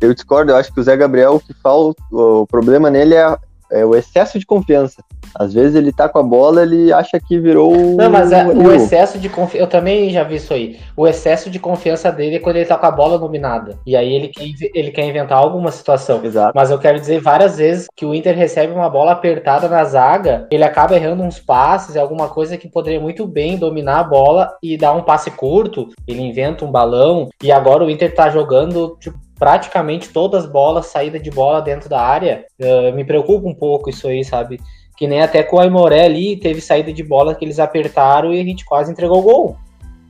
Eu 0.00 0.14
discordo, 0.14 0.52
eu 0.52 0.56
acho 0.56 0.72
que 0.72 0.80
o 0.80 0.82
Zé 0.82 0.96
Gabriel 0.96 1.36
o 1.36 1.40
que 1.40 1.54
falta, 1.54 2.02
o 2.10 2.46
problema 2.46 2.90
nele 2.90 3.14
é, 3.14 3.38
é 3.70 3.84
o 3.84 3.94
excesso 3.94 4.38
de 4.38 4.46
confiança. 4.46 5.02
Às 5.34 5.52
vezes 5.52 5.74
ele 5.74 5.92
tá 5.92 6.08
com 6.08 6.18
a 6.18 6.22
bola, 6.22 6.62
ele 6.62 6.92
acha 6.92 7.18
que 7.18 7.38
virou. 7.38 7.74
Não, 7.96 8.10
mas 8.10 8.30
é, 8.30 8.46
o 8.46 8.72
excesso 8.72 9.18
de 9.18 9.28
confiança. 9.28 9.64
Eu 9.64 9.68
também 9.68 10.10
já 10.10 10.22
vi 10.22 10.36
isso 10.36 10.54
aí. 10.54 10.78
O 10.96 11.06
excesso 11.06 11.50
de 11.50 11.58
confiança 11.58 12.12
dele 12.12 12.36
é 12.36 12.38
quando 12.38 12.56
ele 12.56 12.66
tá 12.66 12.78
com 12.78 12.86
a 12.86 12.90
bola 12.90 13.18
dominada. 13.18 13.78
E 13.84 13.96
aí 13.96 14.12
ele 14.12 14.28
quer, 14.28 14.44
ele 14.74 14.90
quer 14.90 15.04
inventar 15.04 15.38
alguma 15.38 15.72
situação. 15.72 16.24
Exato. 16.24 16.52
Mas 16.54 16.70
eu 16.70 16.78
quero 16.78 17.00
dizer 17.00 17.20
várias 17.20 17.58
vezes 17.58 17.88
que 17.96 18.06
o 18.06 18.14
Inter 18.14 18.36
recebe 18.36 18.72
uma 18.72 18.88
bola 18.88 19.12
apertada 19.12 19.68
na 19.68 19.84
zaga, 19.84 20.46
ele 20.50 20.64
acaba 20.64 20.94
errando 20.94 21.22
uns 21.22 21.40
passes, 21.40 21.96
alguma 21.96 22.28
coisa 22.28 22.56
que 22.56 22.68
poderia 22.68 23.00
muito 23.00 23.26
bem 23.26 23.56
dominar 23.56 24.00
a 24.00 24.04
bola 24.04 24.56
e 24.62 24.76
dar 24.76 24.92
um 24.92 25.02
passe 25.02 25.30
curto. 25.30 25.88
Ele 26.06 26.22
inventa 26.22 26.64
um 26.64 26.70
balão. 26.70 27.28
E 27.42 27.50
agora 27.50 27.84
o 27.84 27.90
Inter 27.90 28.14
tá 28.14 28.30
jogando, 28.30 28.96
tipo, 29.00 29.18
praticamente 29.38 30.10
todas 30.10 30.44
as 30.44 30.50
bolas, 30.50 30.86
saída 30.86 31.18
de 31.18 31.30
bola 31.30 31.60
dentro 31.60 31.88
da 31.88 32.00
área. 32.00 32.44
Uh, 32.58 32.94
me 32.94 33.04
preocupa 33.04 33.48
um 33.48 33.54
pouco 33.54 33.90
isso 33.90 34.06
aí, 34.08 34.24
sabe? 34.24 34.60
Que 34.96 35.06
nem 35.06 35.20
até 35.20 35.42
com 35.42 35.56
o 35.56 35.60
Aimoré 35.60 36.04
ali, 36.04 36.36
teve 36.36 36.60
saída 36.60 36.92
de 36.92 37.02
bola 37.02 37.34
que 37.34 37.44
eles 37.44 37.58
apertaram 37.58 38.32
e 38.32 38.40
a 38.40 38.44
gente 38.44 38.64
quase 38.64 38.92
entregou 38.92 39.18
o 39.18 39.22
gol. 39.22 39.56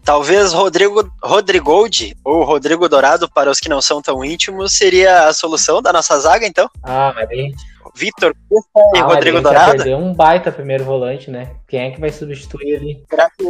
Talvez 0.04 0.52
Rodrigo 0.52 1.11
Rodrigold 1.23 2.14
ou 2.23 2.45
Rodrigo 2.45 2.87
Dourado, 2.90 3.26
para 3.31 3.50
os 3.50 3.59
que 3.59 3.71
não 3.71 3.81
são 3.81 4.02
tão 4.02 4.23
íntimos, 4.23 4.76
seria 4.76 5.26
a 5.26 5.33
solução 5.33 5.81
da 5.81 5.95
nossa 5.95 6.19
zaga, 6.21 6.47
então? 6.47 6.69
Ah, 6.83 7.12
mas 7.16 7.31
aí... 7.31 7.54
Vitor 7.95 8.35
e 8.95 8.99
ah, 8.99 9.05
Rodrigo 9.05 9.41
Dourado. 9.41 9.77
Perdeu 9.77 9.99
um 9.99 10.13
baita 10.13 10.51
primeiro 10.51 10.85
volante, 10.85 11.31
né? 11.31 11.53
Quem 11.69 11.81
é 11.81 11.91
que 11.91 12.01
vai 12.01 12.11
substituir 12.11 12.77
ali? 12.77 13.03
Será 13.09 13.31
que, 13.31 13.45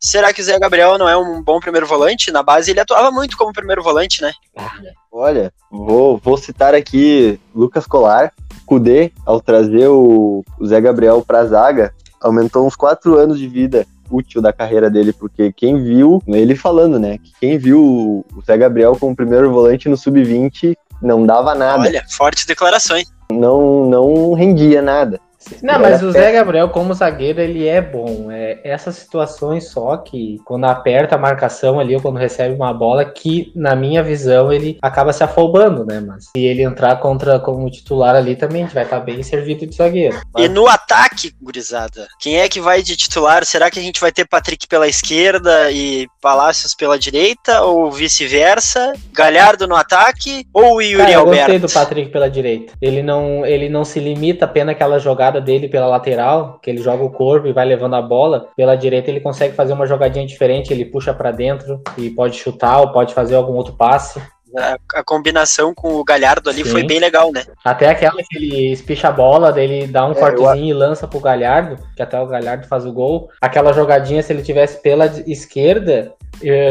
será 0.00 0.32
que 0.32 0.40
o 0.40 0.44
Zé 0.44 0.58
Gabriel 0.58 0.96
não 0.96 1.08
é 1.08 1.16
um 1.16 1.42
bom 1.42 1.60
primeiro 1.60 1.86
volante? 1.86 2.30
Na 2.30 2.42
base 2.42 2.70
ele 2.70 2.80
atuava 2.80 3.10
muito 3.10 3.36
como 3.36 3.52
primeiro 3.52 3.82
volante, 3.82 4.22
né? 4.22 4.32
Ah, 4.56 4.72
Olha, 5.12 5.52
vou, 5.70 6.16
vou 6.16 6.38
citar 6.38 6.74
aqui 6.74 7.38
Lucas 7.54 7.86
Colar, 7.86 8.32
Cudê, 8.64 9.12
ao 9.26 9.40
trazer 9.40 9.88
o, 9.88 10.42
o 10.58 10.66
Zé 10.66 10.80
Gabriel 10.80 11.22
para 11.22 11.40
a 11.40 11.46
zaga, 11.46 11.94
aumentou 12.18 12.66
uns 12.66 12.74
quatro 12.74 13.18
anos 13.18 13.38
de 13.38 13.46
vida 13.46 13.86
útil 14.10 14.40
da 14.40 14.52
carreira 14.52 14.90
dele, 14.90 15.12
porque 15.12 15.52
quem 15.52 15.82
viu, 15.82 16.22
ele 16.26 16.54
falando, 16.54 16.98
né, 16.98 17.18
que 17.18 17.32
quem 17.40 17.58
viu 17.58 18.24
o 18.34 18.42
Zé 18.46 18.56
Gabriel 18.56 18.96
como 18.98 19.16
primeiro 19.16 19.52
volante 19.52 19.88
no 19.88 19.96
sub-20 19.96 20.76
não 21.02 21.26
dava 21.26 21.54
nada. 21.54 21.82
Olha, 21.82 22.04
fortes 22.08 22.46
declarações. 22.46 23.12
Não, 23.38 23.86
não 23.86 24.32
rendia 24.34 24.80
nada. 24.80 25.20
Não, 25.62 25.78
mas 25.80 26.02
o 26.02 26.12
Zé 26.12 26.32
Gabriel, 26.32 26.68
como 26.68 26.94
zagueiro, 26.94 27.40
ele 27.40 27.66
é 27.66 27.80
bom. 27.80 28.30
É 28.30 28.60
essas 28.64 28.96
situações 28.96 29.68
só 29.68 29.96
que, 29.96 30.38
quando 30.44 30.64
aperta 30.64 31.16
a 31.16 31.18
marcação 31.18 31.80
ali, 31.80 31.94
ou 31.94 32.00
quando 32.00 32.16
recebe 32.16 32.54
uma 32.54 32.72
bola, 32.72 33.04
que, 33.04 33.52
na 33.54 33.74
minha 33.74 34.02
visão, 34.02 34.52
ele 34.52 34.78
acaba 34.80 35.12
se 35.12 35.24
afobando, 35.24 35.84
né? 35.84 36.00
Mas 36.00 36.26
se 36.26 36.44
ele 36.44 36.62
entrar 36.62 36.96
contra 37.00 37.38
como 37.38 37.70
titular 37.70 38.14
ali, 38.14 38.36
também 38.36 38.62
a 38.62 38.66
gente 38.66 38.74
vai 38.74 38.84
estar 38.84 39.00
bem 39.00 39.22
servido 39.22 39.66
de 39.66 39.74
zagueiro. 39.74 40.20
Mas... 40.32 40.44
E 40.44 40.48
no 40.48 40.68
ataque, 40.82 41.32
gurizada, 41.40 42.06
quem 42.20 42.38
é 42.38 42.48
que 42.48 42.60
vai 42.60 42.82
de 42.82 42.96
titular? 42.96 43.44
Será 43.44 43.70
que 43.70 43.78
a 43.78 43.82
gente 43.82 44.00
vai 44.00 44.12
ter 44.12 44.26
Patrick 44.26 44.66
pela 44.66 44.88
esquerda 44.88 45.70
e 45.70 46.06
Palácios 46.20 46.74
pela 46.74 46.98
direita, 46.98 47.62
ou 47.62 47.90
vice-versa? 47.90 48.92
Galhardo 49.12 49.66
no 49.66 49.74
ataque, 49.74 50.46
ou 50.52 50.80
Yuri 50.82 51.06
Cara, 51.06 51.18
Alberto? 51.18 51.52
Eu 51.52 51.58
gostei 51.58 51.58
do 51.58 51.72
Patrick 51.72 52.10
pela 52.10 52.30
direita. 52.30 52.74
Ele 52.80 53.02
não, 53.02 53.46
ele 53.46 53.68
não 53.68 53.84
se 53.84 53.98
limita 53.98 54.44
apenas 54.44 54.74
àquela 54.74 54.98
jogada 54.98 55.22
jogada 55.22 55.40
dele 55.40 55.68
pela 55.68 55.86
lateral, 55.86 56.58
que 56.62 56.68
ele 56.68 56.82
joga 56.82 57.04
o 57.04 57.10
corpo 57.10 57.46
e 57.46 57.52
vai 57.52 57.64
levando 57.64 57.94
a 57.94 58.02
bola, 58.02 58.48
pela 58.56 58.74
direita 58.74 59.10
ele 59.10 59.20
consegue 59.20 59.54
fazer 59.54 59.72
uma 59.72 59.86
jogadinha 59.86 60.26
diferente, 60.26 60.72
ele 60.72 60.84
puxa 60.84 61.14
para 61.14 61.30
dentro 61.30 61.80
e 61.96 62.10
pode 62.10 62.36
chutar 62.36 62.80
ou 62.80 62.92
pode 62.92 63.14
fazer 63.14 63.36
algum 63.36 63.54
outro 63.54 63.74
passe. 63.74 64.20
A, 64.56 64.76
a 64.94 65.04
combinação 65.04 65.74
com 65.74 65.94
o 65.94 66.04
Galhardo 66.04 66.50
ali 66.50 66.64
Sim. 66.64 66.70
foi 66.70 66.84
bem 66.84 66.98
legal, 66.98 67.32
né? 67.32 67.44
Até 67.64 67.88
aquela 67.88 68.22
que 68.22 68.36
ele 68.36 68.72
espicha 68.72 69.08
a 69.08 69.12
bola, 69.12 69.52
dele 69.52 69.86
dá 69.86 70.06
um 70.06 70.12
é, 70.12 70.14
cortezinho 70.14 70.72
eu... 70.72 70.76
e 70.76 70.78
lança 70.78 71.08
pro 71.08 71.20
Galhardo, 71.20 71.78
que 71.96 72.02
até 72.02 72.20
o 72.20 72.26
Galhardo 72.26 72.66
faz 72.66 72.84
o 72.84 72.92
gol. 72.92 73.30
Aquela 73.40 73.72
jogadinha, 73.72 74.22
se 74.22 74.32
ele 74.32 74.42
tivesse 74.42 74.80
pela 74.82 75.06
esquerda, 75.26 76.12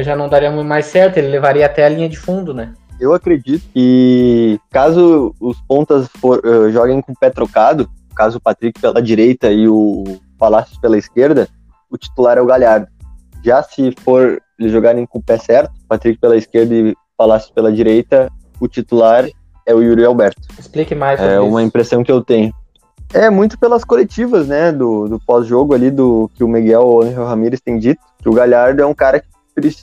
já 0.03 0.15
não 0.15 0.29
daria 0.29 0.51
mais 0.51 0.85
certo, 0.85 1.17
ele 1.17 1.27
levaria 1.27 1.65
até 1.65 1.85
a 1.85 1.89
linha 1.89 2.09
de 2.09 2.17
fundo, 2.17 2.53
né? 2.53 2.73
Eu 2.99 3.13
acredito 3.13 3.63
que 3.73 4.59
caso 4.69 5.33
os 5.39 5.59
pontas 5.61 6.07
for, 6.19 6.39
uh, 6.45 6.71
joguem 6.71 7.01
com 7.01 7.13
o 7.13 7.19
pé 7.19 7.31
trocado, 7.31 7.89
caso 8.15 8.37
o 8.37 8.41
Patrick 8.41 8.79
pela 8.79 9.01
direita 9.01 9.51
e 9.51 9.67
o 9.67 10.03
Palácios 10.37 10.77
pela 10.77 10.97
esquerda, 10.97 11.47
o 11.89 11.97
titular 11.97 12.37
é 12.37 12.41
o 12.41 12.45
Galhardo. 12.45 12.87
Já 13.43 13.63
se 13.63 13.91
for 14.03 14.39
eles 14.59 14.71
jogarem 14.71 15.05
com 15.07 15.17
o 15.17 15.23
pé 15.23 15.39
certo, 15.39 15.73
Patrick 15.87 16.19
pela 16.19 16.37
esquerda 16.37 16.75
e 16.75 16.95
Palácios 17.21 17.51
pela 17.51 17.71
direita, 17.71 18.31
o 18.59 18.67
titular 18.67 19.29
é 19.63 19.75
o 19.75 19.79
Yuri 19.79 20.03
Alberto. 20.03 20.41
Explique 20.57 20.95
mais. 20.95 21.19
É 21.19 21.35
isso. 21.35 21.45
uma 21.45 21.61
impressão 21.61 22.03
que 22.03 22.11
eu 22.11 22.19
tenho. 22.19 22.51
É 23.13 23.29
muito 23.29 23.59
pelas 23.59 23.83
coletivas, 23.83 24.47
né, 24.47 24.71
do, 24.71 25.07
do 25.07 25.19
pós-jogo 25.19 25.75
ali, 25.75 25.91
do 25.91 26.31
que 26.33 26.43
o 26.43 26.47
Miguel 26.47 27.01
Ramírez 27.13 27.61
tem 27.61 27.77
dito, 27.77 28.01
que 28.17 28.27
o 28.27 28.33
Galhardo 28.33 28.81
é 28.81 28.85
um 28.87 28.93
cara 28.93 29.19
que 29.19 29.27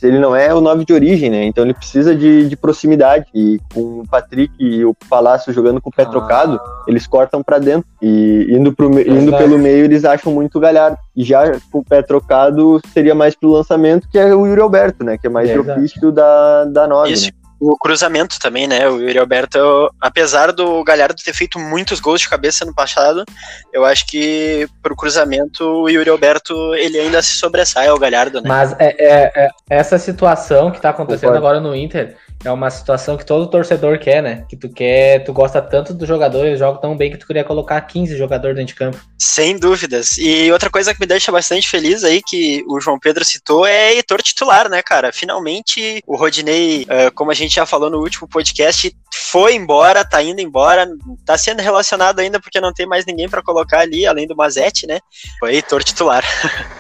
ele 0.03 0.19
não 0.19 0.35
é 0.35 0.53
o 0.53 0.61
9 0.61 0.85
de 0.85 0.93
origem, 0.93 1.31
né? 1.31 1.45
Então 1.45 1.65
ele 1.65 1.75
precisa 1.75 2.15
de, 2.15 2.49
de 2.49 2.57
proximidade. 2.57 3.27
E 3.35 3.61
com 3.73 4.01
o 4.01 4.09
Patrick 4.09 4.53
e 4.59 4.85
o 4.85 4.95
Palácio 5.09 5.53
jogando 5.53 5.81
com 5.81 5.91
o 5.91 5.93
pé 5.93 6.03
ah. 6.03 6.07
trocado, 6.07 6.61
eles 6.87 7.07
cortam 7.07 7.43
para 7.43 7.59
dentro. 7.59 7.89
E 8.01 8.47
indo, 8.51 8.73
pro, 8.73 8.89
indo 9.01 9.37
pelo 9.37 9.59
meio, 9.59 9.85
eles 9.85 10.05
acham 10.05 10.33
muito 10.33 10.59
galhardo. 10.59 10.97
E 11.15 11.23
já 11.23 11.53
com 11.71 11.79
o 11.79 11.85
pé 11.85 12.03
trocado, 12.03 12.81
seria 12.93 13.15
mais 13.15 13.35
pro 13.35 13.51
lançamento, 13.51 14.09
que 14.09 14.19
é 14.19 14.35
o 14.35 14.47
Yuri 14.47 14.61
Alberto, 14.61 15.05
né? 15.05 15.19
Que 15.19 15.27
é 15.27 15.31
mais 15.31 15.51
propício 15.51 16.11
da, 16.11 16.65
da 16.65 16.87
9. 16.87 17.13
Isso. 17.13 17.27
Né? 17.27 17.38
O 17.61 17.77
cruzamento 17.77 18.39
também, 18.39 18.67
né? 18.67 18.89
O 18.89 19.01
Yuri 19.01 19.19
Alberto, 19.19 19.59
apesar 20.01 20.53
do 20.53 20.83
Galhardo 20.85 21.23
ter 21.23 21.35
feito 21.35 21.59
muitos 21.59 22.01
gols 22.01 22.21
de 22.21 22.29
cabeça 22.29 22.65
no 22.65 22.75
passado, 22.75 23.25
eu 23.73 23.85
acho 23.85 24.07
que 24.07 24.69
pro 24.83 24.95
cruzamento 24.97 25.65
o 25.65 25.89
Yuri 25.89 26.09
Alberto 26.09 26.55
ele 26.75 26.99
ainda 26.99 27.21
se 27.21 27.37
sobressai 27.37 27.89
ao 27.89 27.99
Galhardo, 27.99 28.41
né? 28.41 28.49
Mas 28.49 28.75
é, 28.79 28.95
é, 28.99 29.33
é 29.47 29.51
essa 29.69 29.99
situação 29.99 30.71
que 30.71 30.81
tá 30.81 30.91
acontecendo 30.91 31.37
agora 31.37 31.61
no 31.61 31.75
Inter 31.75 32.17
é 32.45 32.51
uma 32.51 32.71
situação 32.71 33.17
que 33.17 33.25
todo 33.25 33.51
torcedor 33.51 33.99
quer, 33.99 34.23
né? 34.23 34.45
Que 34.49 34.57
tu 34.57 34.69
quer, 34.69 35.25
tu 35.25 35.33
gosta 35.33 35.61
tanto 35.61 35.93
do 35.93 36.07
jogador, 36.07 36.47
ele 36.47 36.57
joga 36.57 36.81
tão 36.81 36.97
bem 36.97 37.11
que 37.11 37.17
tu 37.17 37.27
queria 37.27 37.45
colocar 37.45 37.81
15 37.81 38.17
jogadores 38.17 38.57
dentro 38.57 38.75
de 38.75 38.79
campo. 38.79 38.99
Sem 39.19 39.57
dúvidas. 39.57 40.17
E 40.19 40.51
outra 40.53 40.71
coisa 40.71 40.95
que 40.95 41.01
me 41.01 41.07
deixa 41.07 41.33
bastante 41.33 41.69
feliz 41.69 42.05
aí, 42.05 42.23
que 42.23 42.65
o 42.69 42.81
João 42.81 42.99
Pedro 42.99 43.25
citou, 43.25 43.67
é 43.67 43.95
Heitor 43.95 44.23
titular, 44.23 44.69
né, 44.69 44.83
cara? 44.83 45.13
Finalmente 45.13 46.03
o 46.07 46.17
Rodinei, 46.17 46.83
uh, 46.83 47.13
como 47.15 47.31
a 47.31 47.35
gente 47.35 47.55
já 47.55 47.67
falou 47.67 47.91
no 47.91 47.99
último 47.99 48.29
podcast, 48.29 48.95
foi 49.31 49.55
embora, 49.55 50.05
tá 50.05 50.23
indo 50.23 50.41
embora, 50.41 50.89
tá 51.25 51.37
sendo 51.37 51.61
relacionado 51.61 52.21
ainda 52.21 52.41
porque 52.41 52.61
não 52.61 52.73
tem 52.73 52.87
mais 52.87 53.05
ninguém 53.05 53.29
para 53.29 53.43
colocar 53.43 53.81
ali, 53.81 54.07
além 54.07 54.27
do 54.27 54.37
Mazete, 54.37 54.87
né? 54.87 55.01
Foi 55.41 55.55
Heitor 55.55 55.83
titular. 55.83 56.25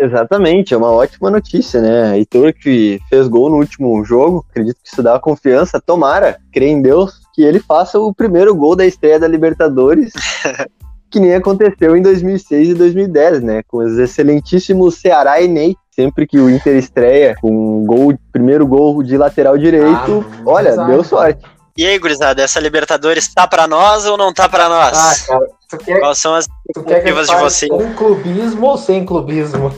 Exatamente, 0.00 0.72
é 0.72 0.76
uma 0.78 0.90
ótima 0.90 1.30
notícia, 1.30 1.78
né? 1.78 2.16
Heitor 2.16 2.54
que 2.54 2.98
fez 3.10 3.28
gol 3.28 3.50
no 3.50 3.58
último 3.58 4.02
jogo, 4.02 4.46
acredito 4.48 4.78
que 4.82 4.88
isso 4.88 5.02
dá 5.02 5.18
confiança. 5.18 5.78
Tomara, 5.78 6.38
creio 6.50 6.70
em 6.70 6.80
Deus, 6.80 7.20
que 7.34 7.42
ele 7.42 7.60
faça 7.60 8.00
o 8.00 8.14
primeiro 8.14 8.54
gol 8.54 8.74
da 8.74 8.86
estreia 8.86 9.20
da 9.20 9.28
Libertadores, 9.28 10.14
que 11.10 11.20
nem 11.20 11.34
aconteceu 11.34 11.94
em 11.94 12.00
2006 12.00 12.70
e 12.70 12.74
2010, 12.74 13.42
né? 13.42 13.62
Com 13.68 13.78
os 13.78 13.98
excelentíssimos 13.98 14.94
Ceará 14.94 15.42
e 15.42 15.48
Ney. 15.48 15.76
Sempre 15.90 16.26
que 16.26 16.38
o 16.38 16.48
Inter 16.48 16.76
estreia 16.78 17.34
com 17.38 17.50
um 17.82 17.84
gol, 17.84 18.18
primeiro 18.32 18.66
gol 18.66 19.02
de 19.02 19.18
lateral 19.18 19.58
direito, 19.58 20.24
ah, 20.24 20.42
olha, 20.46 20.74
deu 20.86 21.04
sorte. 21.04 21.44
E 21.80 21.86
aí, 21.86 21.98
gurizada, 21.98 22.42
essa 22.42 22.60
Libertadores 22.60 23.32
tá 23.32 23.46
para 23.46 23.66
nós 23.66 24.04
ou 24.04 24.14
não 24.18 24.34
tá 24.34 24.46
para 24.46 24.68
nós? 24.68 24.92
Ah, 24.98 25.26
cara, 25.26 25.78
quer, 25.82 25.98
Quais 25.98 26.18
são 26.18 26.34
as 26.34 26.46
expectativas 26.68 27.26
de 27.26 27.36
vocês? 27.36 27.70
Com 27.70 27.94
clubismo 27.94 28.66
ou 28.66 28.76
sem 28.76 29.06
clubismo? 29.06 29.74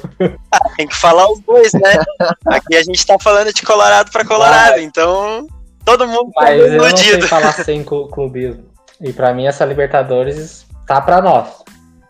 Ah, 0.51 0.59
tem 0.77 0.89
que 0.89 0.97
falar 0.97 1.31
os 1.31 1.39
dois, 1.39 1.73
né? 1.75 2.03
Aqui 2.47 2.75
a 2.75 2.83
gente 2.83 3.07
tá 3.07 3.17
falando 3.21 3.55
de 3.55 3.63
Colorado 3.63 4.11
para 4.11 4.25
Colorado, 4.25 4.81
então 4.81 5.47
todo 5.85 6.09
mundo 6.09 6.33
tá 6.33 6.41
Mas 6.41 6.61
eu 6.61 6.73
não 6.73 6.97
sei 6.97 7.23
falar 7.23 7.53
sem 7.63 7.85
clubismo. 7.85 8.65
E 9.01 9.13
para 9.13 9.33
mim 9.33 9.47
essa 9.47 9.65
Libertadores 9.65 10.67
tá 10.89 11.01
para 11.01 11.23
nós. 11.23 11.51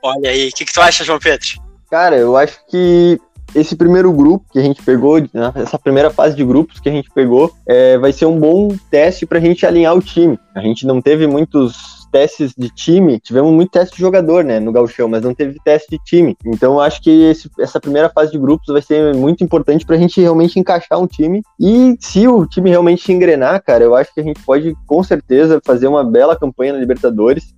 Olha 0.02 0.30
aí, 0.30 0.48
o 0.48 0.52
que, 0.52 0.64
que 0.64 0.72
tu 0.72 0.80
acha, 0.80 1.04
João 1.04 1.18
Pedro? 1.18 1.48
Cara, 1.90 2.16
eu 2.16 2.34
acho 2.34 2.58
que 2.66 3.20
esse 3.54 3.76
primeiro 3.76 4.12
grupo 4.12 4.44
que 4.52 4.58
a 4.58 4.62
gente 4.62 4.82
pegou, 4.82 5.20
né, 5.20 5.52
essa 5.56 5.78
primeira 5.78 6.10
fase 6.10 6.36
de 6.36 6.44
grupos 6.44 6.80
que 6.80 6.88
a 6.88 6.92
gente 6.92 7.10
pegou, 7.10 7.52
é, 7.66 7.98
vai 7.98 8.12
ser 8.12 8.26
um 8.26 8.38
bom 8.38 8.74
teste 8.90 9.26
para 9.26 9.38
a 9.38 9.40
gente 9.40 9.66
alinhar 9.66 9.96
o 9.96 10.02
time. 10.02 10.38
A 10.54 10.60
gente 10.60 10.86
não 10.86 11.00
teve 11.00 11.26
muitos 11.26 12.02
testes 12.12 12.52
de 12.56 12.68
time, 12.68 13.18
tivemos 13.18 13.50
muito 13.50 13.70
teste 13.70 13.96
de 13.96 14.02
jogador, 14.02 14.44
né, 14.44 14.60
no 14.60 14.70
Gauchão, 14.70 15.08
mas 15.08 15.22
não 15.22 15.34
teve 15.34 15.58
teste 15.64 15.88
de 15.90 15.98
time. 16.04 16.36
Então 16.44 16.78
acho 16.78 17.02
que 17.02 17.10
esse, 17.10 17.50
essa 17.58 17.80
primeira 17.80 18.10
fase 18.10 18.30
de 18.30 18.38
grupos 18.38 18.66
vai 18.68 18.82
ser 18.82 19.14
muito 19.14 19.42
importante 19.42 19.86
pra 19.86 19.96
gente 19.96 20.20
realmente 20.20 20.60
encaixar 20.60 21.00
um 21.00 21.06
time. 21.06 21.42
E 21.58 21.96
se 21.98 22.28
o 22.28 22.46
time 22.46 22.68
realmente 22.68 23.10
engrenar, 23.10 23.62
cara, 23.64 23.82
eu 23.82 23.94
acho 23.94 24.12
que 24.12 24.20
a 24.20 24.24
gente 24.24 24.42
pode 24.44 24.74
com 24.86 25.02
certeza 25.02 25.60
fazer 25.64 25.86
uma 25.86 26.04
bela 26.04 26.36
campanha 26.36 26.74
na 26.74 26.78
Libertadores 26.78 27.54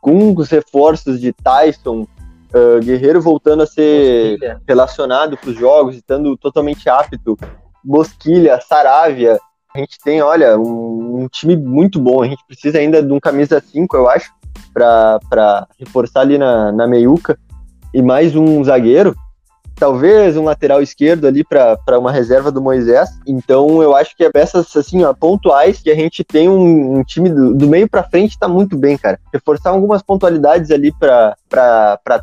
com 0.00 0.32
os 0.36 0.48
reforços 0.48 1.20
de 1.20 1.32
Tyson, 1.32 2.06
uh, 2.56 2.80
Guerreiro 2.80 3.20
voltando 3.20 3.62
a 3.62 3.66
ser 3.66 4.32
Bosquilha. 4.32 4.62
relacionado 4.66 5.36
para 5.36 5.50
os 5.50 5.56
jogos, 5.56 5.96
estando 5.96 6.36
totalmente 6.36 6.88
apto, 6.88 7.38
Bosquilha, 7.84 8.60
Saravia. 8.60 9.38
A 9.74 9.78
gente 9.78 9.98
tem, 10.02 10.22
olha, 10.22 10.58
um, 10.58 11.22
um 11.22 11.28
time 11.28 11.56
muito 11.56 12.00
bom. 12.00 12.22
A 12.22 12.26
gente 12.26 12.42
precisa 12.46 12.78
ainda 12.78 13.02
de 13.02 13.12
um 13.12 13.20
camisa 13.20 13.60
5, 13.60 13.96
eu 13.96 14.08
acho, 14.08 14.32
para 14.72 15.68
reforçar 15.78 16.22
ali 16.22 16.38
na, 16.38 16.72
na 16.72 16.86
meiuca. 16.86 17.38
E 17.92 18.02
mais 18.02 18.34
um 18.34 18.64
zagueiro. 18.64 19.14
Talvez 19.78 20.36
um 20.36 20.44
lateral 20.44 20.82
esquerdo 20.82 21.26
ali 21.26 21.44
para 21.44 21.98
uma 21.98 22.10
reserva 22.10 22.50
do 22.50 22.60
Moisés. 22.62 23.08
Então 23.26 23.82
eu 23.82 23.94
acho 23.94 24.16
que 24.16 24.24
é 24.24 24.30
peças 24.30 24.74
assim, 24.76 25.04
ó, 25.04 25.12
pontuais 25.12 25.80
que 25.80 25.90
a 25.90 25.94
gente 25.94 26.24
tem 26.24 26.48
um, 26.48 26.98
um 26.98 27.04
time 27.04 27.28
do, 27.28 27.54
do 27.54 27.66
meio 27.68 27.88
para 27.88 28.02
frente 28.02 28.38
tá 28.38 28.48
muito 28.48 28.76
bem, 28.76 28.96
cara. 28.96 29.18
Reforçar 29.32 29.70
algumas 29.70 30.02
pontualidades 30.02 30.70
ali 30.70 30.92
para 30.98 31.36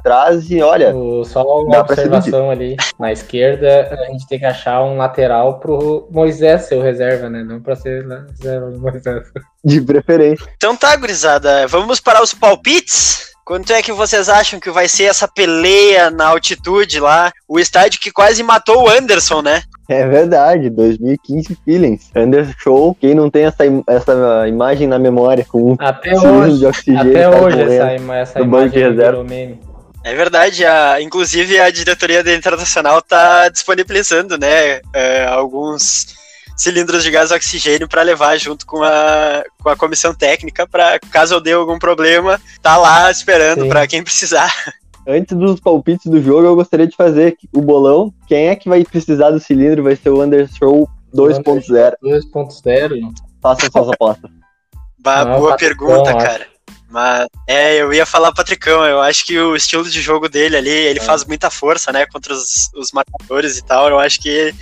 trás 0.04 0.50
e 0.50 0.62
olha, 0.62 0.96
O- 0.96 1.24
Só 1.24 1.44
uma 1.64 1.80
observação 1.80 2.50
ali. 2.50 2.76
Na 3.00 3.12
esquerda, 3.12 3.90
a 3.92 4.12
gente 4.12 4.28
tem 4.28 4.40
que 4.40 4.46
achar 4.46 4.84
um 4.84 4.98
lateral 4.98 5.60
pro 5.60 6.08
Moisés 6.12 6.64
ser 6.64 6.76
o 6.76 6.82
reserva, 6.82 7.30
né? 7.30 7.44
Não 7.44 7.62
pra 7.62 7.76
ser 7.76 8.06
reserva 8.08 8.72
do 8.72 8.80
Moisés. 8.80 9.28
de 9.64 9.80
preferência. 9.82 10.46
Então 10.56 10.76
tá, 10.76 10.96
gurizada, 10.96 11.68
vamos 11.68 12.00
para 12.00 12.22
os 12.22 12.34
palpites? 12.34 13.33
Quanto 13.46 13.74
é 13.74 13.82
que 13.82 13.92
vocês 13.92 14.30
acham 14.30 14.60
que 14.60 14.72
vai 14.72 14.88
ser 14.88 15.04
essa 15.06 15.28
peleia 15.28 16.10
na 16.10 16.28
altitude 16.28 17.00
lá? 17.00 17.32
O 17.48 17.60
estádio 17.60 18.00
que 18.00 18.12
quase 18.12 18.42
matou 18.42 18.84
o 18.84 18.90
Anderson, 18.90 19.42
né? 19.42 19.62
É 19.90 20.08
verdade, 20.08 20.70
2015 20.70 21.58
Feelings. 21.66 22.10
Anderson 22.16 22.54
Show, 22.58 22.96
quem 23.00 23.14
não 23.14 23.30
tem 23.30 23.44
essa, 23.46 23.66
im- 23.66 23.84
essa 23.86 24.48
imagem 24.48 24.88
na 24.88 24.98
memória 24.98 25.46
com 25.46 25.74
um 25.74 25.76
Até 25.78 26.16
cilindro 26.16 26.40
hoje. 26.40 26.58
de 26.60 26.66
oxigênio. 26.66 27.12
Até 27.12 27.30
tá 27.30 27.38
hoje 27.44 27.62
essa, 27.62 27.96
ima- 27.96 28.18
essa 28.18 28.40
do 28.40 28.46
banco 28.46 28.70
de 28.70 28.80
imagem 28.80 28.90
reserva. 28.98 29.12
virou 29.12 29.24
meme. 29.26 29.60
É 30.06 30.14
verdade, 30.16 30.66
a, 30.66 31.02
inclusive 31.02 31.60
a 31.60 31.70
diretoria 31.70 32.24
da 32.24 32.34
Internacional 32.34 33.02
tá 33.02 33.48
disponibilizando, 33.50 34.38
né, 34.38 34.80
é, 34.94 35.26
alguns 35.26 36.08
cilindros 36.56 37.04
de 37.04 37.12
gás 37.12 37.32
oxigênio 37.32 37.88
para 37.88 38.02
levar 38.02 38.38
junto 38.38 38.66
com 38.66 38.84
a, 38.84 39.44
com 39.62 39.70
a 39.70 39.76
comissão 39.76 40.14
técnica 40.14 40.68
para 40.68 41.00
caso 41.12 41.36
eu 41.36 41.42
dê 41.42 41.54
algum 41.54 41.80
problema, 41.80 42.40
tá 42.62 42.78
lá 42.78 43.10
esperando 43.10 43.68
para 43.68 43.88
quem 43.88 44.04
precisar. 44.04 44.52
Antes 45.06 45.36
dos 45.36 45.60
palpites 45.60 46.10
do 46.10 46.22
jogo, 46.22 46.48
eu 46.48 46.56
gostaria 46.56 46.88
de 46.88 46.96
fazer 46.96 47.36
o 47.54 47.62
bolão. 47.62 48.14
Quem 48.26 48.48
é 48.48 48.56
que 48.56 48.70
vai 48.70 48.86
precisar 48.86 49.32
do 49.32 49.40
cilindro 49.40 49.84
vai 49.84 49.98
ser 49.98 50.10
o 50.10 50.22
Anderson 50.22 50.56
Show 50.56 50.90
2.0. 51.14 51.96
2.0. 52.02 53.14
Façam 53.42 53.70
suas 53.70 53.90
apostas. 53.90 54.32
Bah, 54.98 55.26
boa 55.26 55.58
pergunta, 55.58 56.14
cara. 56.14 56.53
Mas 56.94 57.28
é, 57.48 57.82
eu 57.82 57.92
ia 57.92 58.06
falar 58.06 58.32
Patricão, 58.32 58.86
eu 58.86 59.02
acho 59.02 59.26
que 59.26 59.38
o 59.40 59.56
estilo 59.56 59.84
de 59.84 60.00
jogo 60.00 60.30
dele 60.30 60.56
ali, 60.56 60.70
ele 60.70 61.00
É. 61.00 61.02
faz 61.02 61.26
muita 61.26 61.50
força, 61.50 61.92
né, 61.92 62.06
contra 62.06 62.32
os, 62.32 62.70
os 62.76 62.92
matadores 62.92 63.58
e 63.58 63.66
tal, 63.66 63.90
eu 63.90 63.98
acho 63.98 64.22
que 64.22 64.54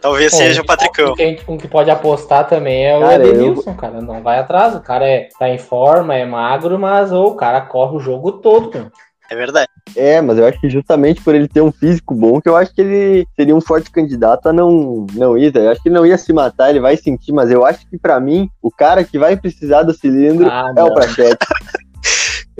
talvez 0.00 0.34
seja 0.34 0.62
o 0.62 0.66
Patricão. 0.66 1.10
Com 1.10 1.14
quem 1.14 1.36
com 1.36 1.56
que 1.56 1.68
pode 1.68 1.88
apostar 1.88 2.48
também 2.48 2.86
é 2.86 2.96
o 2.96 3.00
Cara, 3.02 3.24
eu- 3.24 3.30
Edenilson, 3.34 3.74
cara. 3.74 4.00
Não 4.00 4.20
vai 4.20 4.38
atrás. 4.40 4.74
O 4.74 4.80
cara 4.80 5.06
é, 5.08 5.28
tá 5.38 5.48
em 5.48 5.58
forma, 5.58 6.12
é 6.16 6.26
magro, 6.26 6.76
mas 6.76 7.12
ô, 7.12 7.26
o 7.26 7.36
cara 7.36 7.60
corre 7.60 7.96
o 7.96 8.00
jogo 8.00 8.32
todo, 8.32 8.70
meu. 8.76 8.90
É 9.30 9.34
verdade. 9.34 9.68
É, 9.94 10.20
mas 10.20 10.38
eu 10.38 10.46
acho 10.46 10.60
que 10.60 10.68
justamente 10.68 11.22
por 11.22 11.34
ele 11.34 11.48
ter 11.48 11.60
um 11.60 11.72
físico 11.72 12.14
bom, 12.14 12.40
que 12.40 12.48
eu 12.48 12.56
acho 12.56 12.74
que 12.74 12.80
ele 12.80 13.26
seria 13.34 13.56
um 13.56 13.60
forte 13.60 13.90
candidato 13.90 14.48
a 14.48 14.52
não, 14.52 15.06
não 15.14 15.36
ir. 15.36 15.54
Eu 15.54 15.70
acho 15.70 15.82
que 15.82 15.88
ele 15.88 15.96
não 15.96 16.06
ia 16.06 16.18
se 16.18 16.32
matar, 16.32 16.70
ele 16.70 16.80
vai 16.80 16.96
sentir, 16.96 17.32
mas 17.32 17.50
eu 17.50 17.64
acho 17.64 17.86
que 17.88 17.98
pra 17.98 18.20
mim, 18.20 18.48
o 18.62 18.70
cara 18.70 19.04
que 19.04 19.18
vai 19.18 19.36
precisar 19.36 19.82
do 19.82 19.94
cilindro 19.94 20.46
Ah, 20.48 20.72
é 20.76 20.82
o 20.82 20.86
não. 20.86 20.94
Prachete. 20.94 21.38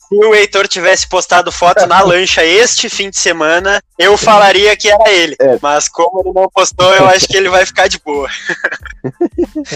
Se 0.09 0.15
o 0.25 0.35
Heitor 0.35 0.69
tivesse 0.69 1.09
postado 1.09 1.51
foto 1.51 1.87
na 1.87 2.01
lancha 2.01 2.45
este 2.45 2.89
fim 2.89 3.11
de 3.11 3.19
semana, 3.19 3.83
eu 3.99 4.17
falaria 4.17 4.77
que 4.77 4.89
era 4.89 5.11
ele. 5.11 5.37
É. 5.41 5.59
Mas 5.61 5.89
como 5.89 6.21
ele 6.21 6.33
não 6.33 6.49
postou, 6.49 6.95
eu 6.95 7.07
acho 7.07 7.27
que 7.27 7.37
ele 7.37 7.49
vai 7.49 7.67
ficar 7.67 7.89
de 7.89 7.99
boa. 7.99 8.29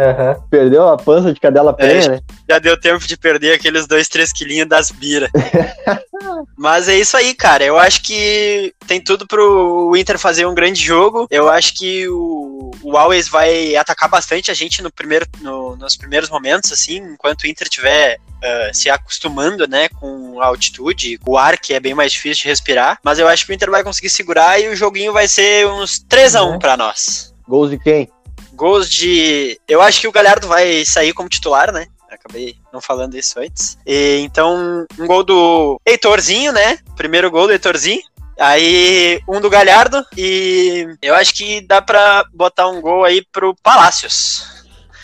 Aham. 0.01 0.37
Perdeu 0.51 0.89
a 0.89 0.97
pança 0.97 1.33
de 1.33 1.41
cadela 1.41 1.73
prenha, 1.73 2.09
né? 2.09 2.21
Já 2.49 2.59
deu 2.59 2.79
tempo 2.81 3.07
de 3.07 3.17
perder 3.17 3.55
aqueles 3.55 3.87
dois, 3.87 4.09
três 4.09 4.33
quilinhos 4.33 4.69
das 4.69 4.91
bira. 4.91 5.29
Mas 6.57 6.89
é 6.89 6.97
isso 6.97 7.17
aí, 7.17 7.35
cara. 7.35 7.65
Eu 7.65 7.79
acho 7.79 8.03
que 8.03 8.73
tem 8.87 9.01
tudo 9.01 9.27
pro 9.27 9.93
Inter 9.97 10.19
fazer 10.19 10.47
um 10.47 10.55
grande 10.55 10.81
jogo. 10.81 11.27
Eu 11.31 11.49
acho 11.49 11.75
que 11.75 12.09
o, 12.09 12.70
o 12.83 12.97
Always 12.97 13.29
vai 13.29 13.77
atacar 13.77 14.09
bastante 14.09 14.51
a 14.51 14.55
gente 14.55 14.83
no 14.83 14.91
primeiro, 14.91 15.27
no- 15.41 15.77
nos 15.77 15.97
primeiros 15.97 16.29
momentos, 16.31 16.73
assim, 16.73 16.97
enquanto 16.97 17.43
o 17.43 17.47
Inter 17.47 17.69
tiver 17.69 18.19
ah, 18.43 18.71
se 18.73 18.89
acostumando, 18.89 19.67
né, 19.69 19.89
com 20.01 20.41
a 20.41 20.47
altitude, 20.47 21.19
com 21.19 21.33
o 21.33 21.39
ar 21.39 21.59
que 21.59 21.75
é 21.75 21.81
bem 21.81 21.95
mais 21.95 22.13
difícil 22.13 22.43
de 22.45 22.49
respirar. 22.49 22.99
Mas 23.05 23.19
eu 23.19 23.29
acho 23.29 23.45
que 23.45 23.53
o 23.53 23.55
Inter 23.55 23.71
vai 23.71 23.85
conseguir 23.85 24.09
segurar 24.11 24.59
e 24.61 24.69
o 24.69 24.77
joguinho 24.77 25.13
vai 25.13 25.29
ser 25.29 25.67
uns 25.67 25.99
3 26.09 26.35
a 26.37 26.43
1 26.45 26.53
Uhum. 26.53 26.59
pra 26.59 26.77
nós. 26.77 27.35
Gols 27.47 27.71
de 27.71 27.79
quem? 27.79 28.09
Gols 28.55 28.89
de. 28.91 29.59
Eu 29.69 29.81
acho 29.83 30.01
que 30.01 30.09
o 30.09 30.13
Galhardo 30.13 30.47
vai 30.49 30.85
sair 30.85 31.13
como 31.13 31.29
titular, 31.29 31.73
né? 31.73 31.87
Acabei 32.11 32.57
não 32.73 32.81
falando 32.81 33.17
isso 33.17 33.39
antes. 33.39 33.79
E, 33.87 34.19
então, 34.23 34.85
um 34.99 35.07
gol 35.07 35.23
do 35.23 35.81
Heitorzinho, 35.87 36.53
né? 36.53 36.79
Primeiro 36.97 37.31
gol 37.31 37.47
do 37.47 37.53
Heitorzinho. 37.53 38.03
Aí, 38.41 39.21
um 39.29 39.39
do 39.39 39.51
Galhardo. 39.51 40.03
E 40.17 40.87
eu 41.03 41.15
acho 41.15 41.35
que 41.35 41.61
dá 41.61 41.83
pra 41.83 42.25
botar 42.33 42.69
um 42.69 42.81
gol 42.81 43.05
aí 43.05 43.23
pro 43.31 43.55
Palácios. 43.63 44.61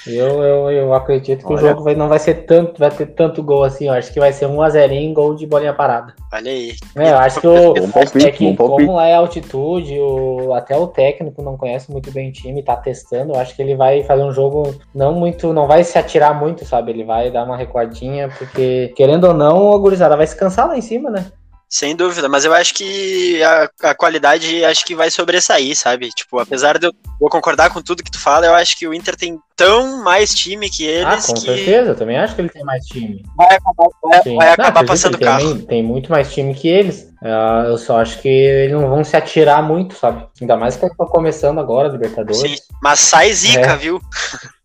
Eu, 0.06 0.42
eu, 0.42 0.70
eu 0.70 0.94
acredito 0.94 1.44
que 1.44 1.52
Olha. 1.52 1.56
o 1.56 1.68
jogo 1.68 1.82
vai, 1.82 1.94
não 1.96 2.08
vai 2.08 2.20
ser 2.20 2.46
tanto, 2.46 2.78
vai 2.78 2.90
ter 2.90 3.06
tanto 3.06 3.42
gol 3.42 3.64
assim. 3.64 3.88
Eu 3.88 3.92
acho 3.92 4.12
que 4.12 4.20
vai 4.20 4.32
ser 4.32 4.46
um 4.46 4.62
a 4.62 4.70
0 4.70 4.92
em 4.92 5.12
gol 5.12 5.34
de 5.34 5.46
bolinha 5.46 5.74
parada. 5.74 6.14
Olha 6.32 6.50
aí. 6.50 6.74
É, 6.94 7.10
eu 7.10 7.18
acho 7.18 7.40
que 7.40 7.46
o, 7.46 7.74
Bom 7.74 7.90
palpite, 7.92 8.26
é 8.26 8.30
que 8.30 8.56
como 8.56 8.94
lá 8.94 9.08
é 9.08 9.14
altitude, 9.14 9.98
o, 9.98 10.54
até 10.54 10.76
o 10.76 10.86
técnico 10.86 11.42
não 11.42 11.56
conhece 11.56 11.90
muito 11.90 12.10
bem 12.12 12.30
o 12.30 12.32
time, 12.32 12.62
tá 12.62 12.76
testando. 12.76 13.32
Eu 13.34 13.40
acho 13.40 13.54
que 13.54 13.60
ele 13.60 13.74
vai 13.74 14.04
fazer 14.04 14.22
um 14.22 14.32
jogo 14.32 14.74
não 14.94 15.12
muito, 15.12 15.52
não 15.52 15.66
vai 15.66 15.82
se 15.82 15.98
atirar 15.98 16.38
muito, 16.38 16.64
sabe? 16.64 16.92
Ele 16.92 17.04
vai 17.04 17.30
dar 17.30 17.44
uma 17.44 17.56
recuadinha, 17.56 18.28
porque 18.38 18.92
querendo 18.96 19.24
ou 19.24 19.34
não, 19.34 19.72
a 19.72 19.78
gurizada 19.78 20.16
vai 20.16 20.26
se 20.26 20.36
cansar 20.36 20.68
lá 20.68 20.78
em 20.78 20.82
cima, 20.82 21.10
né? 21.10 21.26
Sem 21.68 21.96
dúvida, 21.96 22.28
mas 22.28 22.44
eu 22.44 22.54
acho 22.54 22.72
que 22.74 23.42
a, 23.42 23.68
a 23.90 23.94
qualidade 23.94 24.64
acho 24.64 24.84
que 24.84 24.94
vai 24.94 25.10
sobressair, 25.10 25.76
sabe? 25.76 26.10
Tipo, 26.10 26.38
apesar 26.38 26.78
de 26.78 26.86
eu, 26.86 26.92
eu 27.20 27.28
concordar 27.28 27.70
com 27.70 27.82
tudo 27.82 28.04
que 28.04 28.10
tu 28.10 28.20
fala, 28.20 28.46
eu 28.46 28.54
acho 28.54 28.78
que 28.78 28.86
o 28.86 28.94
Inter 28.94 29.16
tem 29.16 29.36
tão 29.56 30.02
mais 30.04 30.32
time 30.32 30.70
que 30.70 30.88
ah, 31.02 31.12
eles 31.12 31.26
com 31.26 31.34
que 31.34 31.40
certeza, 31.40 31.90
eu 31.90 31.96
também 31.96 32.18
acho 32.18 32.36
que 32.36 32.40
ele 32.40 32.50
tem 32.50 32.62
mais 32.62 32.84
time. 32.86 33.20
vai 33.36 33.48
acabar, 33.56 33.88
vai, 34.00 34.22
vai 34.22 34.32
Não, 34.34 34.40
acabar 34.40 34.68
acredito, 34.68 34.86
passando 34.86 35.14
ele 35.16 35.24
carro. 35.24 35.54
Tem, 35.56 35.66
tem 35.66 35.82
muito 35.82 36.08
mais 36.10 36.32
time 36.32 36.54
que 36.54 36.68
eles. 36.68 37.12
Ah, 37.20 37.64
eu 37.66 37.76
só 37.78 38.00
acho 38.00 38.22
que 38.22 38.28
eles 38.28 38.72
não 38.72 38.88
vão 38.88 39.02
se 39.02 39.16
atirar 39.16 39.60
muito, 39.60 39.94
sabe? 39.96 40.24
Ainda 40.40 40.56
mais 40.56 40.76
que 40.76 40.84
eles 40.84 40.92
estão 40.92 41.06
começando 41.08 41.58
agora, 41.58 41.88
Libertadores. 41.88 42.38
Sim, 42.38 42.54
mas 42.80 43.00
sai 43.00 43.32
zica, 43.32 43.72
É. 43.72 43.76
viu? 43.76 44.00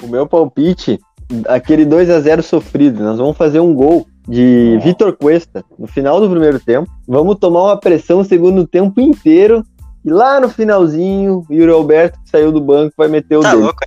O 0.04 0.08
meu 0.08 0.28
palpite, 0.28 1.00
aquele 1.48 1.84
2 1.84 2.12
a 2.12 2.20
0 2.20 2.44
sofrido. 2.44 3.04
Nós 3.04 3.18
vamos 3.18 3.36
fazer 3.36 3.60
um 3.60 3.74
gol 3.74 4.06
de. 4.28 4.78
Vitor 4.84 5.16
Cuesta 5.16 5.64
no 5.78 5.88
final 5.88 6.20
do 6.20 6.30
primeiro 6.30 6.60
tempo. 6.60 6.90
Vamos 7.08 7.38
tomar 7.40 7.64
uma 7.64 7.78
pressão 7.80 8.20
o 8.20 8.26
segundo 8.26 8.66
tempo 8.68 9.00
inteiro. 9.02 9.64
E 10.04 10.10
lá 10.10 10.40
no 10.40 10.50
finalzinho, 10.50 11.46
o 11.48 11.54
Yuri 11.54 11.72
Alberto, 11.72 12.18
que 12.24 12.30
saiu 12.32 12.52
do 12.52 12.60
banco, 12.60 12.92
vai 12.98 13.08
meter 13.08 13.38
o 13.38 13.42
Tá 13.42 13.52
dele. 13.52 13.62
louco. 13.64 13.78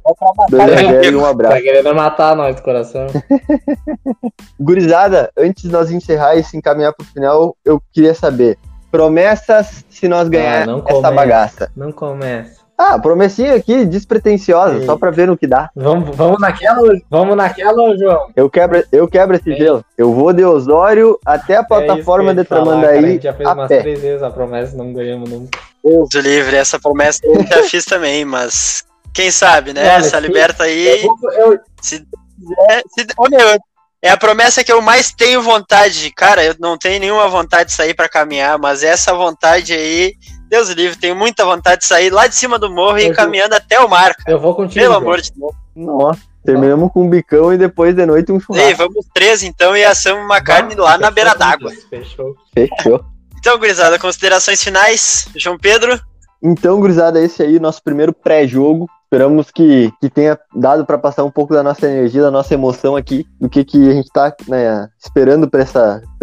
2 0.49 0.62
a 0.62 0.77
0 0.77 1.05
e 1.05 1.16
um 1.16 1.23
Tá 1.23 1.29
abraço. 1.31 1.62
querendo 1.62 1.92
matar 1.94 2.37
nós 2.37 2.55
do 2.55 2.62
coração. 2.62 3.07
Gurizada, 4.61 5.31
antes 5.37 5.62
de 5.64 5.70
nós 5.70 5.90
encerrar 5.90 6.37
e 6.37 6.44
se 6.44 6.57
encaminhar 6.57 6.92
pro 6.92 7.05
final, 7.07 7.57
eu 7.64 7.83
queria 7.92 8.14
saber. 8.14 8.57
Promessas 8.90 9.85
se 9.90 10.07
nós 10.07 10.29
ganhar 10.29 10.68
Ah, 10.68 10.83
essa 10.87 11.11
bagaça. 11.11 11.70
Não 11.77 11.90
começa. 11.90 12.61
Ah, 12.77 12.99
promessinha 12.99 13.55
aqui, 13.55 13.85
despretensiosa, 13.85 14.79
Ei. 14.79 14.85
só 14.87 14.97
pra 14.97 15.11
ver 15.13 15.29
no 15.29 15.37
que 15.39 15.47
dá. 15.47 15.71
Vamos, 15.77 16.15
vamos 16.17 16.41
naquela, 16.41 16.81
vamos 17.09 17.37
naquela, 17.37 17.97
João. 17.97 18.31
Eu 18.35 18.51
quebro, 18.51 18.83
eu 18.91 19.07
quebro 19.07 19.37
esse 19.37 19.53
É. 19.53 19.57
gelo. 19.57 19.85
Eu 19.97 20.13
vou 20.13 20.33
de 20.33 20.45
Osório 20.45 21.17
até 21.25 21.57
a 21.57 21.61
É 21.61 21.63
plataforma 21.63 22.31
ia 22.31 22.35
de 22.35 22.43
te 22.43 22.49
falar, 22.49 22.65
cara. 22.65 22.77
A 22.77 22.81
Tramandaí 22.81 23.13
gente 23.13 23.23
já 23.23 23.33
fez 23.33 23.49
umas 23.49 23.69
pé. 23.69 23.81
três 23.81 24.01
vezes 24.01 24.23
a 24.25 24.31
promessa, 24.31 24.77
não 24.77 24.93
ganhamos 24.93 25.31
nunca. 25.31 25.57
Deus 25.85 26.09
do 26.09 26.21
livre, 26.21 26.57
essa 26.57 26.79
promessa 26.81 27.21
eu 27.23 27.47
já 27.47 27.63
fiz 27.71 27.85
também, 27.85 28.25
mas 28.25 28.85
quem 29.13 29.31
sabe, 29.31 29.73
né? 29.73 29.83
Olha, 29.83 29.93
essa 30.07 30.19
liberta 30.19 30.65
aí. 30.65 31.05
Eu 31.05 31.17
vou- 31.17 31.33
eu- 31.33 31.61
Se 31.81 32.01
quiser. 32.01 32.83
Se, 32.89 33.07
ô, 33.17 33.29
meu, 33.31 33.57
é 34.03 34.11
a 34.11 34.17
promessa 34.17 34.65
que 34.65 34.73
eu 34.73 34.83
mais 34.83 35.13
tenho 35.13 35.41
vontade. 35.43 36.11
Cara, 36.11 36.43
eu 36.45 36.55
não 36.59 36.77
tenho 36.77 36.99
nenhuma 36.99 37.29
vontade 37.29 37.71
de 37.71 37.77
sair 37.77 37.95
pra 37.95 38.09
caminhar, 38.09 38.59
mas 38.59 38.83
essa 38.83 39.15
vontade 39.15 39.73
aí, 39.73 40.15
Deus 40.55 40.69
livre, 40.69 40.97
tenho 40.97 41.17
muita 41.17 41.45
vontade 41.45 41.81
de 41.81 41.87
sair 41.87 42.11
lá 42.11 42.29
de 42.29 42.37
cima 42.37 42.61
do 42.61 42.71
morro 42.71 42.97
e 42.99 43.07
ir 43.07 43.14
caminhando 43.14 43.55
até 43.55 43.81
o 43.81 43.88
mar, 43.88 44.14
cara. 44.14 44.31
eu 44.31 44.38
vou 44.38 44.55
contigo. 44.55 44.81
Pelo 44.81 44.95
amor 44.95 45.21
de 45.21 45.33
Deus. 45.33 45.53
Nossa. 45.75 46.21
Terminamos 46.45 46.93
com 46.93 47.03
um 47.05 47.11
bicão 47.11 47.53
e 47.53 47.59
depois 47.59 47.93
de 47.95 48.07
noite 48.07 48.31
um 48.31 48.37
Ei, 48.37 48.40
churrasco. 48.40 48.77
vamos 48.77 49.07
três 49.12 49.43
então 49.43 49.77
e 49.77 49.83
assamos 49.85 50.25
uma 50.25 50.40
carne 50.40 50.75
lá 50.77 50.97
na 50.97 51.11
beira 51.11 51.35
d'água. 51.35 51.73
Fechou. 51.90 52.37
Fechou. 52.55 53.05
Então, 53.37 53.59
gurizada, 53.59 53.99
considerações 53.99 54.62
finais. 54.62 55.27
João 55.37 55.59
Pedro, 55.59 55.99
Então, 56.43 56.79
gurizada, 56.79 57.21
esse 57.21 57.43
aí, 57.43 57.59
nosso 57.59 57.83
primeiro 57.83 58.12
pré-jogo. 58.12 58.88
Esperamos 59.05 59.51
que, 59.51 59.93
que 60.01 60.11
tenha 60.11 60.38
dado 60.57 60.85
para 60.85 60.99
passar 60.99 61.23
um 61.25 61.31
pouco 61.31 61.55
da 61.55 61.62
nossa 61.62 61.87
energia, 61.87 62.23
da 62.23 62.31
nossa 62.31 62.53
emoção 62.53 62.97
aqui, 62.97 63.25
do 63.40 63.49
que, 63.49 63.64
que 63.64 63.88
a 63.88 63.93
gente 63.93 64.11
tá 64.12 64.35
né, 64.49 64.88
esperando 64.99 65.49
para 65.49 65.62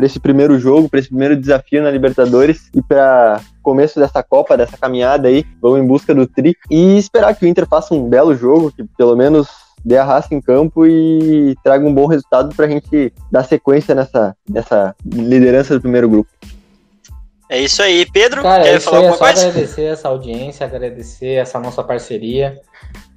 esse 0.02 0.20
primeiro 0.20 0.60
jogo, 0.60 0.89
para 0.89 1.00
esse 1.00 1.08
primeiro 1.08 1.39
desafio 1.39 1.82
na 1.82 1.89
Libertadores 1.89 2.70
e 2.76 2.82
para 2.82 3.39
começo 3.63 4.00
dessa 4.00 4.22
Copa, 4.22 4.58
dessa 4.58 4.78
caminhada 4.78 5.28
aí. 5.28 5.46
Vamos 5.62 5.80
em 5.80 5.88
busca 5.88 6.13
do 6.13 6.28
tri 6.28 6.54
e 6.70 6.98
esperar 6.98 7.34
que 7.34 7.46
o 7.46 7.48
Inter 7.48 7.67
faça 7.67 7.94
um 7.94 8.10
belo 8.10 8.36
jogo, 8.36 8.72
que 8.72 8.84
pelo 8.98 9.15
menos 9.15 9.48
dê 9.84 9.98
a 9.98 10.04
raça 10.04 10.34
em 10.34 10.41
campo 10.41 10.86
e 10.86 11.56
traga 11.63 11.86
um 11.86 11.94
bom 11.94 12.08
resultado 12.08 12.54
para 12.56 12.65
a 12.65 12.70
gente 12.70 13.13
dar 13.32 13.44
sequência 13.44 13.96
nessa, 13.96 14.36
nessa 14.50 14.96
liderança 15.06 15.76
do 15.76 15.82
primeiro 15.82 16.10
grupo. 16.10 16.30
É 17.52 17.60
isso 17.62 17.82
aí. 17.84 18.06
Pedro, 18.12 18.42
Cara, 18.42 18.64
quer 18.64 18.80
falar 18.80 18.98
é 18.98 19.00
alguma 19.00 19.18
só 19.18 19.26
coisa? 19.26 19.48
agradecer 19.48 19.84
essa 19.84 20.08
audiência, 20.08 20.66
agradecer 20.66 21.34
essa 21.36 21.60
nossa 21.60 21.84
parceria. 21.84 22.58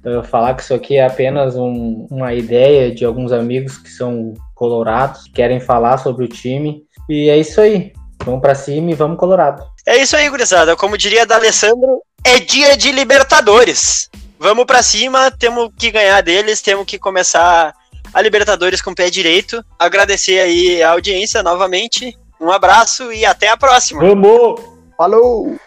Uh, 0.05 0.23
falar 0.23 0.53
que 0.53 0.61
isso 0.61 0.73
aqui 0.73 0.97
é 0.97 1.05
apenas 1.05 1.55
um- 1.55 2.05
uma 2.11 2.33
ideia 2.33 2.93
de 2.93 3.03
alguns 3.03 3.31
amigos 3.31 3.77
que 3.79 3.89
são 3.89 4.33
colorados, 4.53 5.23
que 5.23 5.31
querem 5.31 5.59
falar 5.59 5.97
sobre 5.97 6.25
o 6.25 6.27
time. 6.27 6.83
E 7.09 7.27
é 7.29 7.37
isso 7.37 7.59
aí. 7.59 7.91
Vamos 8.23 8.41
pra 8.41 8.53
cima 8.55 8.91
e 8.91 8.93
vamos 8.93 9.17
colorado. 9.17 9.63
É 9.85 9.97
isso 9.97 10.15
aí, 10.15 10.29
gurizada. 10.29 10.75
Como 10.75 10.97
diria 10.97 11.25
da 11.25 11.35
Alessandro, 11.35 12.01
é 12.23 12.39
dia 12.39 12.77
de 12.77 12.91
Libertadores. 12.91 14.09
Vamos 14.39 14.65
pra 14.65 14.83
cima, 14.83 15.31
temos 15.31 15.69
que 15.77 15.89
ganhar 15.91 16.21
deles, 16.21 16.61
temos 16.61 16.85
que 16.85 16.99
começar 16.99 17.73
a 18.13 18.21
Libertadores 18.21 18.81
com 18.81 18.91
o 18.91 18.95
pé 18.95 19.09
direito. 19.09 19.63
Agradecer 19.79 20.39
aí 20.39 20.81
a 20.83 20.91
audiência 20.91 21.41
novamente. 21.41 22.15
Um 22.39 22.51
abraço 22.51 23.11
e 23.11 23.25
até 23.25 23.49
a 23.49 23.57
próxima. 23.57 24.01
Vamos! 24.01 24.61
Falou! 24.97 25.57